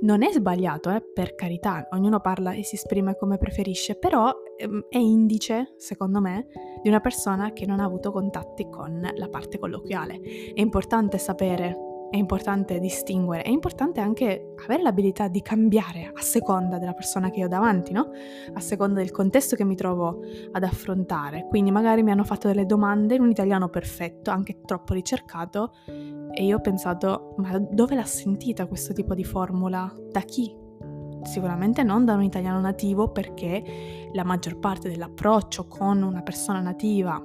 Non 0.02 0.24
è 0.24 0.32
sbagliato, 0.32 0.90
eh, 0.90 1.02
per 1.02 1.36
carità, 1.36 1.88
ognuno 1.92 2.20
parla 2.20 2.54
e 2.54 2.64
si 2.64 2.76
esprime 2.76 3.16
come 3.16 3.38
preferisce, 3.38 3.96
però 3.96 4.34
ehm, 4.58 4.88
è 4.90 4.98
indice, 4.98 5.76
secondo 5.78 6.20
me, 6.20 6.48
di 6.82 6.90
una 6.90 7.00
persona 7.00 7.54
che 7.54 7.68
non 7.68 7.80
ha 7.80 7.86
avuto 7.86 8.12
contatti 8.12 8.68
con 8.70 9.08
la 9.14 9.30
parte 9.30 9.60
colloquiale. 9.60 10.20
È 10.54 10.60
importante 10.60 11.20
sapere 11.20 11.93
è 12.14 12.18
importante 12.18 12.80
distinguere, 12.80 13.42
è 13.42 13.50
importante 13.50 14.00
anche 14.00 14.54
avere 14.66 14.84
l'abilità 14.84 15.28
di 15.28 15.42
cambiare 15.42 16.12
a 16.14 16.22
seconda 16.22 16.78
della 16.78 16.94
persona 16.94 17.32
che 17.32 17.44
ho 17.44 17.48
davanti, 17.48 17.92
no? 17.92 18.12
A 18.54 18.60
seconda 18.60 19.00
del 19.00 19.10
contesto 19.10 19.56
che 19.56 19.66
mi 19.66 19.76
trovo 19.76 20.20
ad 20.52 20.62
affrontare. 20.62 21.48
Quindi 21.50 21.72
magari 21.72 22.04
mi 22.04 22.12
hanno 22.12 22.24
fatto 22.24 22.48
delle 22.48 22.68
domande 22.68 23.16
in 23.16 23.22
un 23.22 23.32
italiano 23.32 23.68
perfetto, 23.68 24.30
anche 24.30 24.62
troppo 24.64 24.94
ricercato, 24.94 25.74
e 26.32 26.46
io 26.46 26.58
ho 26.58 26.62
pensato, 26.62 27.34
ma 27.38 27.58
dove 27.58 27.96
l'ha 27.96 28.06
sentita 28.06 28.68
questo 28.68 28.94
tipo 28.94 29.16
di 29.16 29.24
formula? 29.24 29.92
Da 30.12 30.22
chi? 30.22 30.56
Sicuramente 31.24 31.82
non 31.82 32.06
da 32.06 32.14
un 32.14 32.22
italiano 32.22 32.60
nativo 32.60 33.10
perché 33.10 34.10
la 34.12 34.24
maggior 34.24 34.60
parte 34.60 34.88
dell'approccio 34.88 35.66
con 35.66 36.04
una 36.04 36.22
persona 36.22 36.60
nativa 36.60 37.20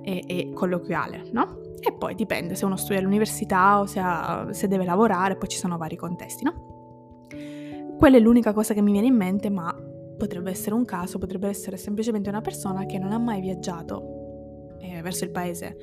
è, 0.00 0.22
è 0.24 0.50
colloquiale, 0.54 1.28
no? 1.32 1.63
E 1.86 1.92
poi 1.92 2.14
dipende 2.14 2.54
se 2.54 2.64
uno 2.64 2.76
studia 2.76 2.98
all'università 2.98 3.80
o 3.80 3.86
se, 3.86 4.00
ha, 4.00 4.48
se 4.52 4.68
deve 4.68 4.84
lavorare, 4.84 5.36
poi 5.36 5.48
ci 5.48 5.58
sono 5.58 5.76
vari 5.76 5.96
contesti, 5.96 6.44
no? 6.44 7.26
Quella 7.98 8.16
è 8.16 8.20
l'unica 8.20 8.52
cosa 8.52 8.74
che 8.74 8.80
mi 8.80 8.92
viene 8.92 9.06
in 9.06 9.16
mente, 9.16 9.50
ma 9.50 9.74
potrebbe 10.16 10.50
essere 10.50 10.74
un 10.74 10.84
caso, 10.84 11.18
potrebbe 11.18 11.48
essere 11.48 11.76
semplicemente 11.76 12.28
una 12.28 12.40
persona 12.40 12.86
che 12.86 12.98
non 12.98 13.12
ha 13.12 13.18
mai 13.18 13.40
viaggiato 13.40 14.76
eh, 14.80 15.02
verso 15.02 15.24
il 15.24 15.30
paese 15.30 15.76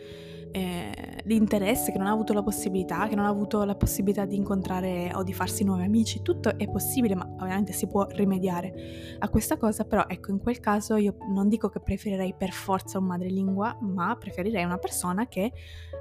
eh, 0.51 1.21
di 1.23 1.35
interesse, 1.35 1.91
che 1.91 1.97
non 1.97 2.07
ha 2.07 2.11
avuto 2.11 2.33
la 2.33 2.43
possibilità, 2.43 3.07
che 3.07 3.15
non 3.15 3.25
ha 3.25 3.29
avuto 3.29 3.63
la 3.63 3.75
possibilità 3.75 4.25
di 4.25 4.35
incontrare 4.35 5.11
o 5.13 5.23
di 5.23 5.33
farsi 5.33 5.63
nuovi 5.63 5.83
amici, 5.83 6.21
tutto 6.21 6.57
è 6.57 6.69
possibile, 6.69 7.15
ma 7.15 7.27
ovviamente 7.39 7.73
si 7.73 7.87
può 7.87 8.05
rimediare 8.09 9.15
a 9.19 9.29
questa 9.29 9.57
cosa, 9.57 9.85
però 9.85 10.05
ecco, 10.07 10.31
in 10.31 10.39
quel 10.39 10.59
caso 10.59 10.95
io 10.95 11.15
non 11.29 11.47
dico 11.47 11.69
che 11.69 11.79
preferirei 11.79 12.33
per 12.37 12.51
forza 12.51 12.97
un 12.97 13.05
madrelingua, 13.05 13.77
ma 13.81 14.15
preferirei 14.15 14.63
una 14.63 14.77
persona 14.77 15.27
che 15.27 15.51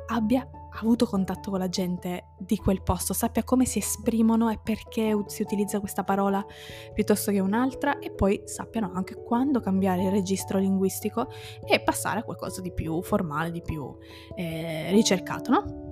abbia 0.08 0.48
avuto 0.78 1.06
contatto 1.06 1.50
con 1.50 1.59
la 1.59 1.68
gente 1.68 2.28
di 2.38 2.56
quel 2.56 2.83
posto, 2.83 3.12
sappia 3.12 3.44
come 3.44 3.64
si 3.64 3.78
esprimono 3.78 4.50
e 4.50 4.59
perché 4.62 5.16
si 5.26 5.42
utilizza 5.42 5.80
questa 5.80 6.04
parola 6.04 6.44
piuttosto 6.94 7.30
che 7.30 7.40
un'altra 7.40 7.98
e 7.98 8.11
poi 8.11 8.42
sappiano 8.44 8.92
anche 8.94 9.22
quando 9.22 9.61
cambiare 9.61 10.04
il 10.04 10.11
registro 10.11 10.59
linguistico 10.59 11.28
e 11.66 11.80
passare 11.80 12.20
a 12.20 12.22
qualcosa 12.22 12.61
di 12.61 12.72
più 12.72 13.02
formale, 13.02 13.50
di 13.50 13.62
più 13.62 13.96
eh, 14.35 14.90
ricercato, 14.90 15.50
no? 15.50 15.88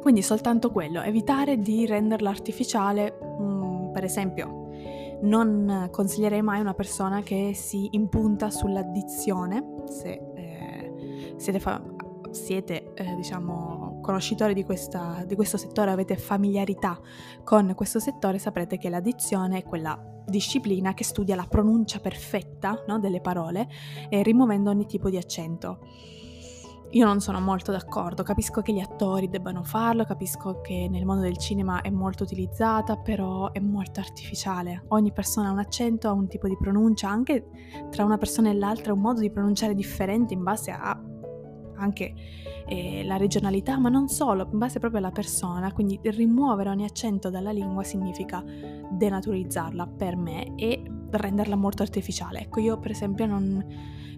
Quindi 0.00 0.22
soltanto 0.22 0.70
quello, 0.70 1.02
evitare 1.02 1.58
di 1.58 1.84
renderla 1.84 2.30
artificiale, 2.30 3.18
mm, 3.20 3.90
per 3.92 4.04
esempio, 4.04 4.68
non 5.22 5.88
consiglierei 5.90 6.42
mai 6.42 6.60
una 6.60 6.74
persona 6.74 7.22
che 7.22 7.52
si 7.54 7.88
impunta 7.92 8.50
sull'addizione, 8.50 9.82
se 9.86 10.20
eh, 10.34 11.34
siete, 11.36 11.58
fa- 11.58 11.82
siete 12.30 12.92
eh, 12.94 13.14
diciamo, 13.14 13.85
conoscitori 14.06 14.54
di, 14.54 14.64
questa, 14.64 15.24
di 15.26 15.34
questo 15.34 15.56
settore, 15.56 15.90
avete 15.90 16.16
familiarità 16.16 16.98
con 17.42 17.72
questo 17.74 17.98
settore, 17.98 18.38
saprete 18.38 18.78
che 18.78 18.88
l'addizione 18.88 19.58
è 19.58 19.64
quella 19.64 20.00
disciplina 20.24 20.94
che 20.94 21.02
studia 21.02 21.34
la 21.34 21.46
pronuncia 21.48 21.98
perfetta 21.98 22.84
no, 22.86 23.00
delle 23.00 23.20
parole, 23.20 23.68
eh, 24.08 24.22
rimuovendo 24.22 24.70
ogni 24.70 24.86
tipo 24.86 25.10
di 25.10 25.16
accento. 25.16 25.80
Io 26.90 27.04
non 27.04 27.20
sono 27.20 27.40
molto 27.40 27.72
d'accordo, 27.72 28.22
capisco 28.22 28.62
che 28.62 28.72
gli 28.72 28.78
attori 28.78 29.28
debbano 29.28 29.64
farlo, 29.64 30.04
capisco 30.04 30.60
che 30.60 30.86
nel 30.88 31.04
mondo 31.04 31.22
del 31.22 31.36
cinema 31.36 31.80
è 31.80 31.90
molto 31.90 32.22
utilizzata, 32.22 32.96
però 32.96 33.50
è 33.50 33.58
molto 33.58 33.98
artificiale. 33.98 34.84
Ogni 34.88 35.12
persona 35.12 35.48
ha 35.48 35.52
un 35.52 35.58
accento, 35.58 36.08
ha 36.08 36.12
un 36.12 36.28
tipo 36.28 36.46
di 36.46 36.56
pronuncia, 36.56 37.08
anche 37.08 37.48
tra 37.90 38.04
una 38.04 38.18
persona 38.18 38.50
e 38.50 38.54
l'altra 38.54 38.92
un 38.92 39.00
modo 39.00 39.18
di 39.18 39.32
pronunciare 39.32 39.74
differente 39.74 40.32
in 40.32 40.44
base 40.44 40.70
a 40.70 40.96
anche 41.78 42.14
eh, 42.66 43.04
la 43.04 43.16
regionalità, 43.16 43.78
ma 43.78 43.88
non 43.88 44.08
solo, 44.08 44.48
in 44.50 44.58
base 44.58 44.78
proprio 44.78 45.00
alla 45.00 45.10
persona, 45.10 45.72
quindi 45.72 45.98
rimuovere 46.02 46.70
ogni 46.70 46.84
accento 46.84 47.30
dalla 47.30 47.50
lingua 47.52 47.82
significa 47.82 48.44
denaturalizzarla 48.90 49.86
per 49.86 50.16
me 50.16 50.54
e 50.56 50.82
renderla 51.10 51.56
molto 51.56 51.82
artificiale. 51.82 52.40
Ecco, 52.40 52.60
io 52.60 52.78
per 52.78 52.90
esempio 52.90 53.26
non, 53.26 53.64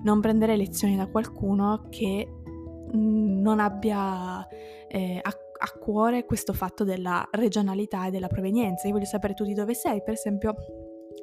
non 0.03 0.21
prenderei 0.21 0.57
lezioni 0.57 0.97
da 0.97 1.07
qualcuno 1.07 1.87
che 1.91 2.27
non 2.93 3.61
abbia 3.61 4.47
eh, 4.89 5.21
a, 5.23 5.29
a 5.31 5.79
cuore 5.79 6.25
questo 6.25 6.53
fatto 6.53 6.85
della 6.85 7.27
regionalità 7.33 8.07
e 8.07 8.11
della 8.11 8.29
provenienza. 8.29 8.87
Io 8.87 8.95
voglio 8.95 9.05
sapere 9.05 9.35
tu 9.35 9.45
di 9.45 9.55
dove 9.55 9.75
sei, 9.75 10.03
per 10.03 10.15
esempio 10.15 10.55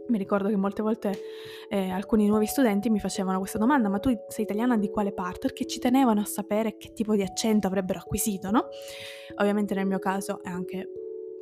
mi 0.08 0.18
ricordo 0.18 0.50
che 0.50 0.56
molte 0.56 0.82
volte 0.82 1.20
eh, 1.70 1.90
alcuni 1.90 2.28
nuovi 2.28 2.46
studenti 2.46 2.90
mi 2.90 3.00
facevano 3.00 3.40
questa 3.40 3.58
domanda, 3.58 3.90
ma 3.90 4.00
tu 4.00 4.12
sei 4.28 4.44
italiana 4.44 4.78
di 4.78 4.90
quale 4.90 5.14
parte? 5.14 5.48
Perché 5.48 5.66
ci 5.66 5.80
tenevano 5.80 6.22
a 6.22 6.26
sapere 6.26 6.78
che 6.78 6.94
tipo 6.94 7.16
di 7.16 7.22
accento 7.22 7.68
avrebbero 7.68 8.00
acquisito, 8.00 8.52
no? 8.52 8.68
Ovviamente 9.38 9.74
nel 9.74 9.86
mio 9.86 10.00
caso 10.00 10.42
è 10.44 10.50
anche 10.50 10.90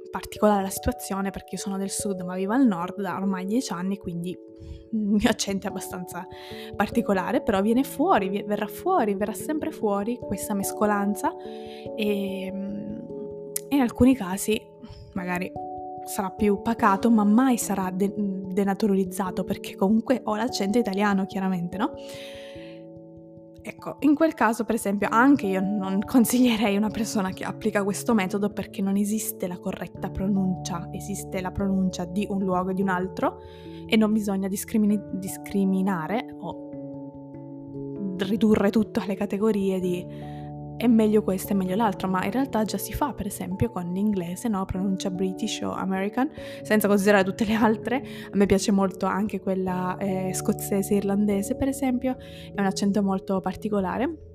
particolare 0.10 0.62
la 0.62 0.70
situazione 0.70 1.32
perché 1.32 1.56
io 1.56 1.62
sono 1.62 1.78
del 1.78 1.90
sud 1.90 2.22
ma 2.22 2.36
vivo 2.36 2.54
al 2.54 2.68
nord 2.68 3.02
da 3.02 3.16
ormai 3.16 3.46
dieci 3.46 3.74
anni, 3.74 3.98
quindi 3.98 4.30
il 4.30 5.00
mio 5.00 5.30
accento 5.30 5.66
è 5.66 5.70
abbastanza 5.70 6.28
particolare, 6.76 7.42
però 7.42 7.62
viene 7.62 7.84
fuori, 7.84 8.44
verrà 8.46 8.68
fuori, 8.68 9.16
verrà 9.16 9.34
sempre 9.34 9.72
fuori 9.72 10.18
questa 10.18 10.54
mescolanza 10.54 11.34
e 11.96 12.46
in 13.70 13.82
alcuni 13.82 14.16
casi 14.16 14.62
magari 15.14 15.52
sarà 16.06 16.30
più 16.30 16.62
pacato, 16.62 17.10
ma 17.10 17.24
mai 17.24 17.58
sarà 17.58 17.90
de- 17.92 18.14
denaturalizzato 18.16 19.44
perché 19.44 19.76
comunque 19.76 20.22
ho 20.24 20.36
l'accento 20.36 20.78
italiano, 20.78 21.26
chiaramente, 21.26 21.78
no? 21.78 21.92
Ecco, 23.66 23.96
in 24.00 24.14
quel 24.14 24.34
caso, 24.34 24.66
per 24.66 24.76
esempio, 24.76 25.08
anche 25.10 25.48
io 25.48 25.62
non 25.62 26.00
consiglierei 26.06 26.76
una 26.76 26.90
persona 26.90 27.30
che 27.32 27.46
applica 27.46 27.84
questo 27.84 28.14
metodo 28.14 28.50
perché 28.50 28.82
non 28.82 28.98
esiste 28.98 29.48
la 29.48 29.58
corretta 29.58 30.10
pronuncia, 30.10 30.90
esiste 30.92 31.40
la 31.40 31.52
pronuncia 31.52 32.04
di 32.04 32.28
un 32.30 32.44
luogo 32.44 32.72
e 32.72 32.74
di 32.74 32.82
un 32.82 32.90
altro 32.90 33.40
e 33.86 33.96
non 33.96 34.12
bisogna 34.12 34.50
discrimini- 34.50 35.00
discriminare 35.14 36.36
o 36.40 36.70
ridurre 38.18 38.70
tutto 38.70 39.00
alle 39.00 39.16
categorie 39.16 39.80
di 39.80 40.06
è 40.78 40.88
meglio 40.88 41.24
questo, 41.24 41.54
è 41.54 41.56
meglio 41.56 41.76
l'altro, 41.76 42.08
ma 42.08 42.24
in 42.26 42.32
realtà 42.32 42.64
già 42.64 42.78
si 42.78 42.94
fa, 42.94 43.14
per 43.14 43.28
esempio, 43.28 43.70
con 43.70 43.92
l'inglese, 43.92 44.48
no? 44.48 44.66
Pronuncia 44.66 45.10
British 45.10 45.62
o 45.62 45.72
American, 45.72 46.30
senza 46.62 46.88
considerare 46.88 47.24
tutte 47.24 47.46
le 47.46 47.54
altre. 47.54 47.98
A 48.32 48.36
me 48.36 48.46
piace 48.46 48.72
molto 48.72 49.06
anche 49.06 49.40
quella 49.40 49.98
eh, 49.98 50.32
scozzese, 50.34 50.96
irlandese, 50.96 51.56
per 51.56 51.68
esempio, 51.68 52.18
è 52.18 52.60
un 52.60 52.66
accento 52.66 53.02
molto 53.02 53.40
particolare. 53.40 54.32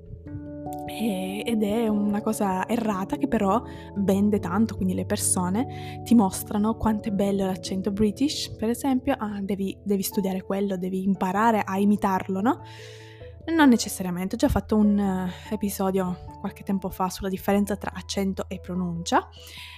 ed 0.89 1.63
è 1.63 1.87
una 1.89 2.21
cosa 2.21 2.67
errata 2.69 3.17
che 3.17 3.29
però 3.29 3.63
vende 3.97 4.39
tanto, 4.39 4.75
quindi 4.75 4.95
le 4.95 5.05
persone 5.05 6.01
ti 6.05 6.15
mostrano 6.15 6.77
quanto 6.77 7.09
è 7.09 7.13
bello 7.13 7.45
l'accento 7.47 7.91
british, 7.91 8.51
per 8.57 8.71
esempio, 8.71 9.15
ah, 9.19 9.41
devi, 9.41 9.77
devi 9.83 10.03
studiare 10.03 10.43
quello, 10.43 10.77
devi 10.77 11.03
imparare 11.05 11.63
a 11.65 11.79
imitarlo, 11.79 12.41
no? 12.41 12.61
Non 13.55 13.69
necessariamente, 13.69 14.35
ho 14.35 14.39
già 14.39 14.49
fatto 14.49 14.77
un 14.77 14.99
uh, 14.99 15.53
episodio 15.55 16.28
qualche 16.39 16.63
tempo 16.63 16.89
fa 16.89 17.09
sulla 17.09 17.29
differenza 17.29 17.77
tra 17.77 17.93
accento 17.95 18.45
e 18.49 18.61
pronuncia, 18.61 19.29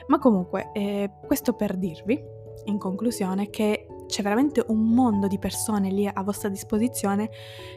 ma 0.08 0.18
comunque 0.18 0.70
eh, 0.72 1.10
questo 1.26 1.54
per 1.54 1.76
dirvi, 1.76 2.22
in 2.64 2.78
conclusione, 2.78 3.50
che 3.50 3.86
c'è 4.10 4.22
veramente 4.22 4.62
un 4.66 4.88
mondo 4.88 5.28
di 5.28 5.38
persone 5.38 5.90
lì 5.90 6.06
a 6.06 6.22
vostra 6.22 6.48
disposizione, 6.48 7.30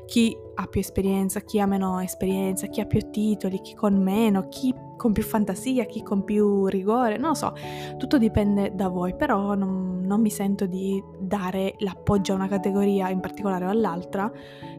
chi 0.05 0.35
ha 0.55 0.65
più 0.65 0.81
esperienza, 0.81 1.41
chi 1.41 1.59
ha 1.59 1.67
meno 1.67 1.99
esperienza, 1.99 2.67
chi 2.67 2.81
ha 2.81 2.85
più 2.85 3.09
titoli, 3.11 3.61
chi 3.61 3.75
con 3.75 4.01
meno, 4.01 4.47
chi 4.49 4.73
con 4.97 5.13
più 5.13 5.23
fantasia, 5.23 5.85
chi 5.85 6.01
con 6.01 6.23
più 6.23 6.65
rigore, 6.65 7.17
non 7.17 7.29
lo 7.29 7.35
so, 7.35 7.53
tutto 7.97 8.17
dipende 8.17 8.73
da 8.73 8.87
voi, 8.87 9.15
però 9.15 9.53
non, 9.53 10.01
non 10.01 10.21
mi 10.21 10.31
sento 10.31 10.65
di 10.65 11.01
dare 11.19 11.75
l'appoggio 11.79 12.33
a 12.33 12.35
una 12.35 12.47
categoria 12.47 13.09
in 13.09 13.19
particolare 13.19 13.65
o 13.65 13.69
all'altra. 13.69 14.31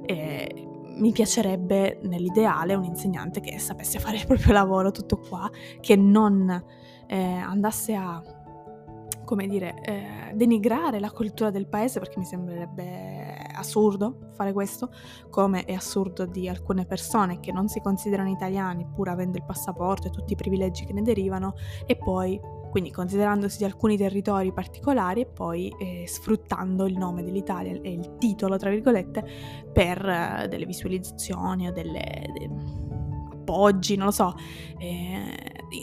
Eh, 0.05 0.69
mi 0.97 1.13
piacerebbe 1.13 1.99
nell'ideale 2.03 2.75
un 2.75 2.85
insegnante 2.85 3.41
che 3.41 3.59
sapesse 3.59 3.99
fare 3.99 4.17
il 4.17 4.27
proprio 4.27 4.53
lavoro, 4.53 4.91
tutto 4.91 5.19
qua, 5.19 5.51
che 5.81 5.97
non 5.97 6.65
eh, 7.07 7.17
andasse 7.17 7.95
a, 7.95 8.23
come 9.25 9.47
dire, 9.47 9.75
eh, 9.83 10.33
denigrare 10.35 11.01
la 11.01 11.11
cultura 11.11 11.51
del 11.51 11.67
paese, 11.67 11.99
perché 11.99 12.19
mi 12.19 12.25
sembrerebbe 12.25 13.37
assurdo 13.55 14.31
fare 14.33 14.53
questo, 14.53 14.91
come 15.31 15.65
è 15.65 15.73
assurdo 15.73 16.27
di 16.27 16.49
alcune 16.49 16.87
persone 16.87 17.41
che 17.41 17.53
non 17.53 17.69
si 17.69 17.81
considerano 17.81 18.31
italiani 18.31 18.87
pur 18.93 19.09
avendo 19.09 19.37
il 19.37 19.45
passaporto 19.45 20.09
e 20.09 20.11
tutti 20.11 20.33
i 20.33 20.37
privilegi 20.37 20.85
che 20.85 20.93
ne 20.93 21.03
derivano, 21.03 21.55
e 21.87 21.97
poi 21.97 22.41
quindi 22.75 22.91
considerandosi 22.91 23.59
di 23.59 23.65
alcuni 23.67 23.97
territori 23.97 24.53
particolari 24.53 25.21
e 25.21 25.27
poi 25.27 25.73
eh, 25.79 26.07
sfruttando 26.09 26.87
il 26.87 26.97
nome 26.97 27.23
dell'Italia 27.23 27.71
e 27.81 27.93
il 27.93 28.17
titolo, 28.19 28.57
tra 28.57 28.69
virgolette, 28.69 29.25
per 29.73 30.05
eh, 30.05 30.49
delle 30.49 30.67
visualizzazioni 30.67 31.69
o 31.69 31.73
delle, 31.73 32.27
de, 32.37 32.51
appoggi, 33.31 33.95
non 33.95 34.07
lo 34.07 34.11
so, 34.11 34.35
eh, 34.79 35.37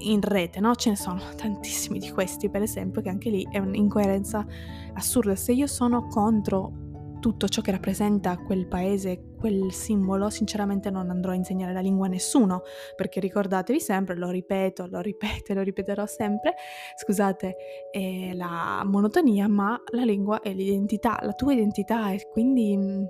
in 0.03 0.19
rete, 0.19 0.59
no? 0.59 0.75
Ce 0.75 0.89
ne 0.89 0.97
sono 0.97 1.21
tantissimi 1.37 1.97
di 1.97 2.11
questi, 2.11 2.49
per 2.49 2.61
esempio, 2.61 3.01
che 3.01 3.07
anche 3.07 3.29
lì 3.29 3.47
è 3.49 3.59
un'incoerenza 3.59 4.45
assurda. 4.91 5.33
Se 5.37 5.53
io 5.53 5.67
sono 5.67 6.07
contro 6.07 6.73
tutto 7.21 7.47
ciò 7.47 7.61
che 7.61 7.71
rappresenta 7.71 8.37
quel 8.37 8.67
paese, 8.67 9.35
quel 9.39 9.71
simbolo, 9.71 10.29
sinceramente 10.29 10.89
non 10.89 11.09
andrò 11.09 11.31
a 11.31 11.35
insegnare 11.35 11.71
la 11.71 11.79
lingua 11.79 12.07
a 12.07 12.09
nessuno, 12.09 12.63
perché 12.97 13.21
ricordatevi 13.21 13.79
sempre, 13.79 14.17
lo 14.17 14.29
ripeto, 14.29 14.87
lo 14.87 14.99
ripeto 14.99 15.53
e 15.53 15.55
lo 15.55 15.61
ripeterò 15.61 16.05
sempre, 16.05 16.55
scusate 16.97 17.55
eh, 17.91 18.33
la 18.33 18.81
monotonia, 18.85 19.47
ma 19.47 19.81
la 19.91 20.03
lingua 20.03 20.41
è 20.41 20.51
l'identità, 20.51 21.17
la 21.21 21.33
tua 21.33 21.53
identità 21.53 22.11
e 22.11 22.27
quindi 22.29 22.75
mm, 22.75 23.03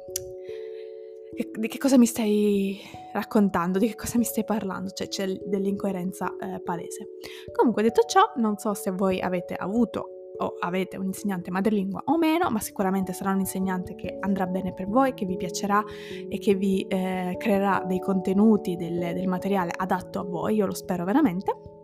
di 1.58 1.68
che 1.68 1.78
cosa 1.78 1.98
mi 1.98 2.06
stai 2.06 2.80
raccontando, 3.14 3.80
di 3.80 3.88
che 3.88 3.96
cosa 3.96 4.18
mi 4.18 4.26
stai 4.26 4.44
parlando, 4.44 4.90
cioè 4.90 5.08
c'è 5.08 5.26
dell'incoerenza 5.46 6.36
eh, 6.38 6.62
palese. 6.62 7.08
Comunque 7.52 7.82
detto 7.82 8.04
ciò, 8.04 8.22
non 8.36 8.58
so 8.58 8.74
se 8.74 8.92
voi 8.92 9.22
avete 9.22 9.56
avuto 9.56 10.21
o 10.42 10.56
avete 10.60 10.98
un 10.98 11.06
insegnante 11.06 11.52
madrelingua 11.52 12.04
o 12.06 12.18
meno, 12.18 12.50
ma 12.50 12.60
sicuramente 12.60 13.14
sarà 13.14 13.32
un 13.32 13.40
insegnante 13.40 13.96
che 13.96 14.18
andrà 14.20 14.46
bene 14.48 14.74
per 14.74 14.88
voi, 14.88 15.14
che 15.14 15.26
vi 15.26 15.38
piacerà 15.38 15.84
e 16.30 16.38
che 16.38 16.56
vi 16.56 16.86
eh, 16.88 17.36
creerà 17.38 17.84
dei 17.86 18.00
contenuti, 18.00 18.76
del, 18.76 18.98
del 19.14 19.28
materiale 19.28 19.72
adatto 19.76 20.20
a 20.20 20.24
voi, 20.24 20.56
io 20.56 20.66
lo 20.66 20.74
spero 20.74 21.06
veramente. 21.06 21.81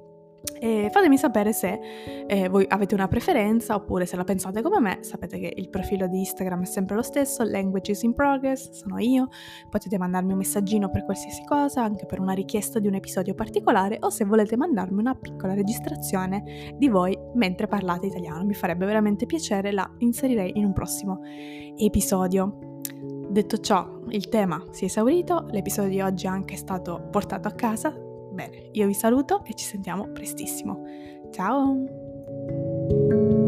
E 0.59 0.89
fatemi 0.91 1.17
sapere 1.17 1.53
se 1.53 1.79
eh, 2.25 2.49
voi 2.49 2.65
avete 2.67 2.95
una 2.95 3.07
preferenza 3.07 3.75
oppure 3.75 4.05
se 4.05 4.15
la 4.15 4.23
pensate 4.23 4.61
come 4.61 4.79
me. 4.79 4.99
Sapete 5.01 5.39
che 5.39 5.53
il 5.55 5.69
profilo 5.69 6.07
di 6.07 6.19
Instagram 6.19 6.63
è 6.63 6.65
sempre 6.65 6.95
lo 6.95 7.01
stesso, 7.01 7.43
Languages 7.43 8.01
in 8.03 8.13
Progress, 8.13 8.71
sono 8.71 8.97
io. 8.97 9.27
Potete 9.69 9.97
mandarmi 9.97 10.31
un 10.31 10.37
messaggino 10.37 10.89
per 10.89 11.05
qualsiasi 11.05 11.43
cosa, 11.45 11.83
anche 11.83 12.05
per 12.05 12.19
una 12.19 12.33
richiesta 12.33 12.79
di 12.79 12.87
un 12.87 12.95
episodio 12.95 13.35
particolare 13.35 13.97
o 13.99 14.09
se 14.09 14.25
volete 14.25 14.57
mandarmi 14.57 14.99
una 14.99 15.15
piccola 15.15 15.53
registrazione 15.53 16.73
di 16.77 16.87
voi 16.87 17.17
mentre 17.35 17.67
parlate 17.67 18.07
italiano. 18.07 18.43
Mi 18.43 18.53
farebbe 18.53 18.85
veramente 18.85 19.25
piacere, 19.25 19.71
la 19.71 19.89
inserirei 19.99 20.53
in 20.55 20.65
un 20.65 20.73
prossimo 20.73 21.19
episodio. 21.75 22.79
Detto 23.29 23.57
ciò, 23.59 23.99
il 24.09 24.29
tema 24.29 24.63
si 24.71 24.83
è 24.83 24.87
esaurito, 24.87 25.47
l'episodio 25.51 25.89
di 25.89 26.01
oggi 26.01 26.25
è 26.25 26.29
anche 26.29 26.55
stato 26.55 27.07
portato 27.11 27.47
a 27.47 27.51
casa, 27.51 27.93
Bene, 28.37 28.69
io 28.73 28.85
vi 28.85 28.93
saluto 28.93 29.43
e 29.45 29.55
ci 29.55 29.65
sentiamo 29.65 30.11
prestissimo. 30.11 30.83
Ciao! 31.31 33.46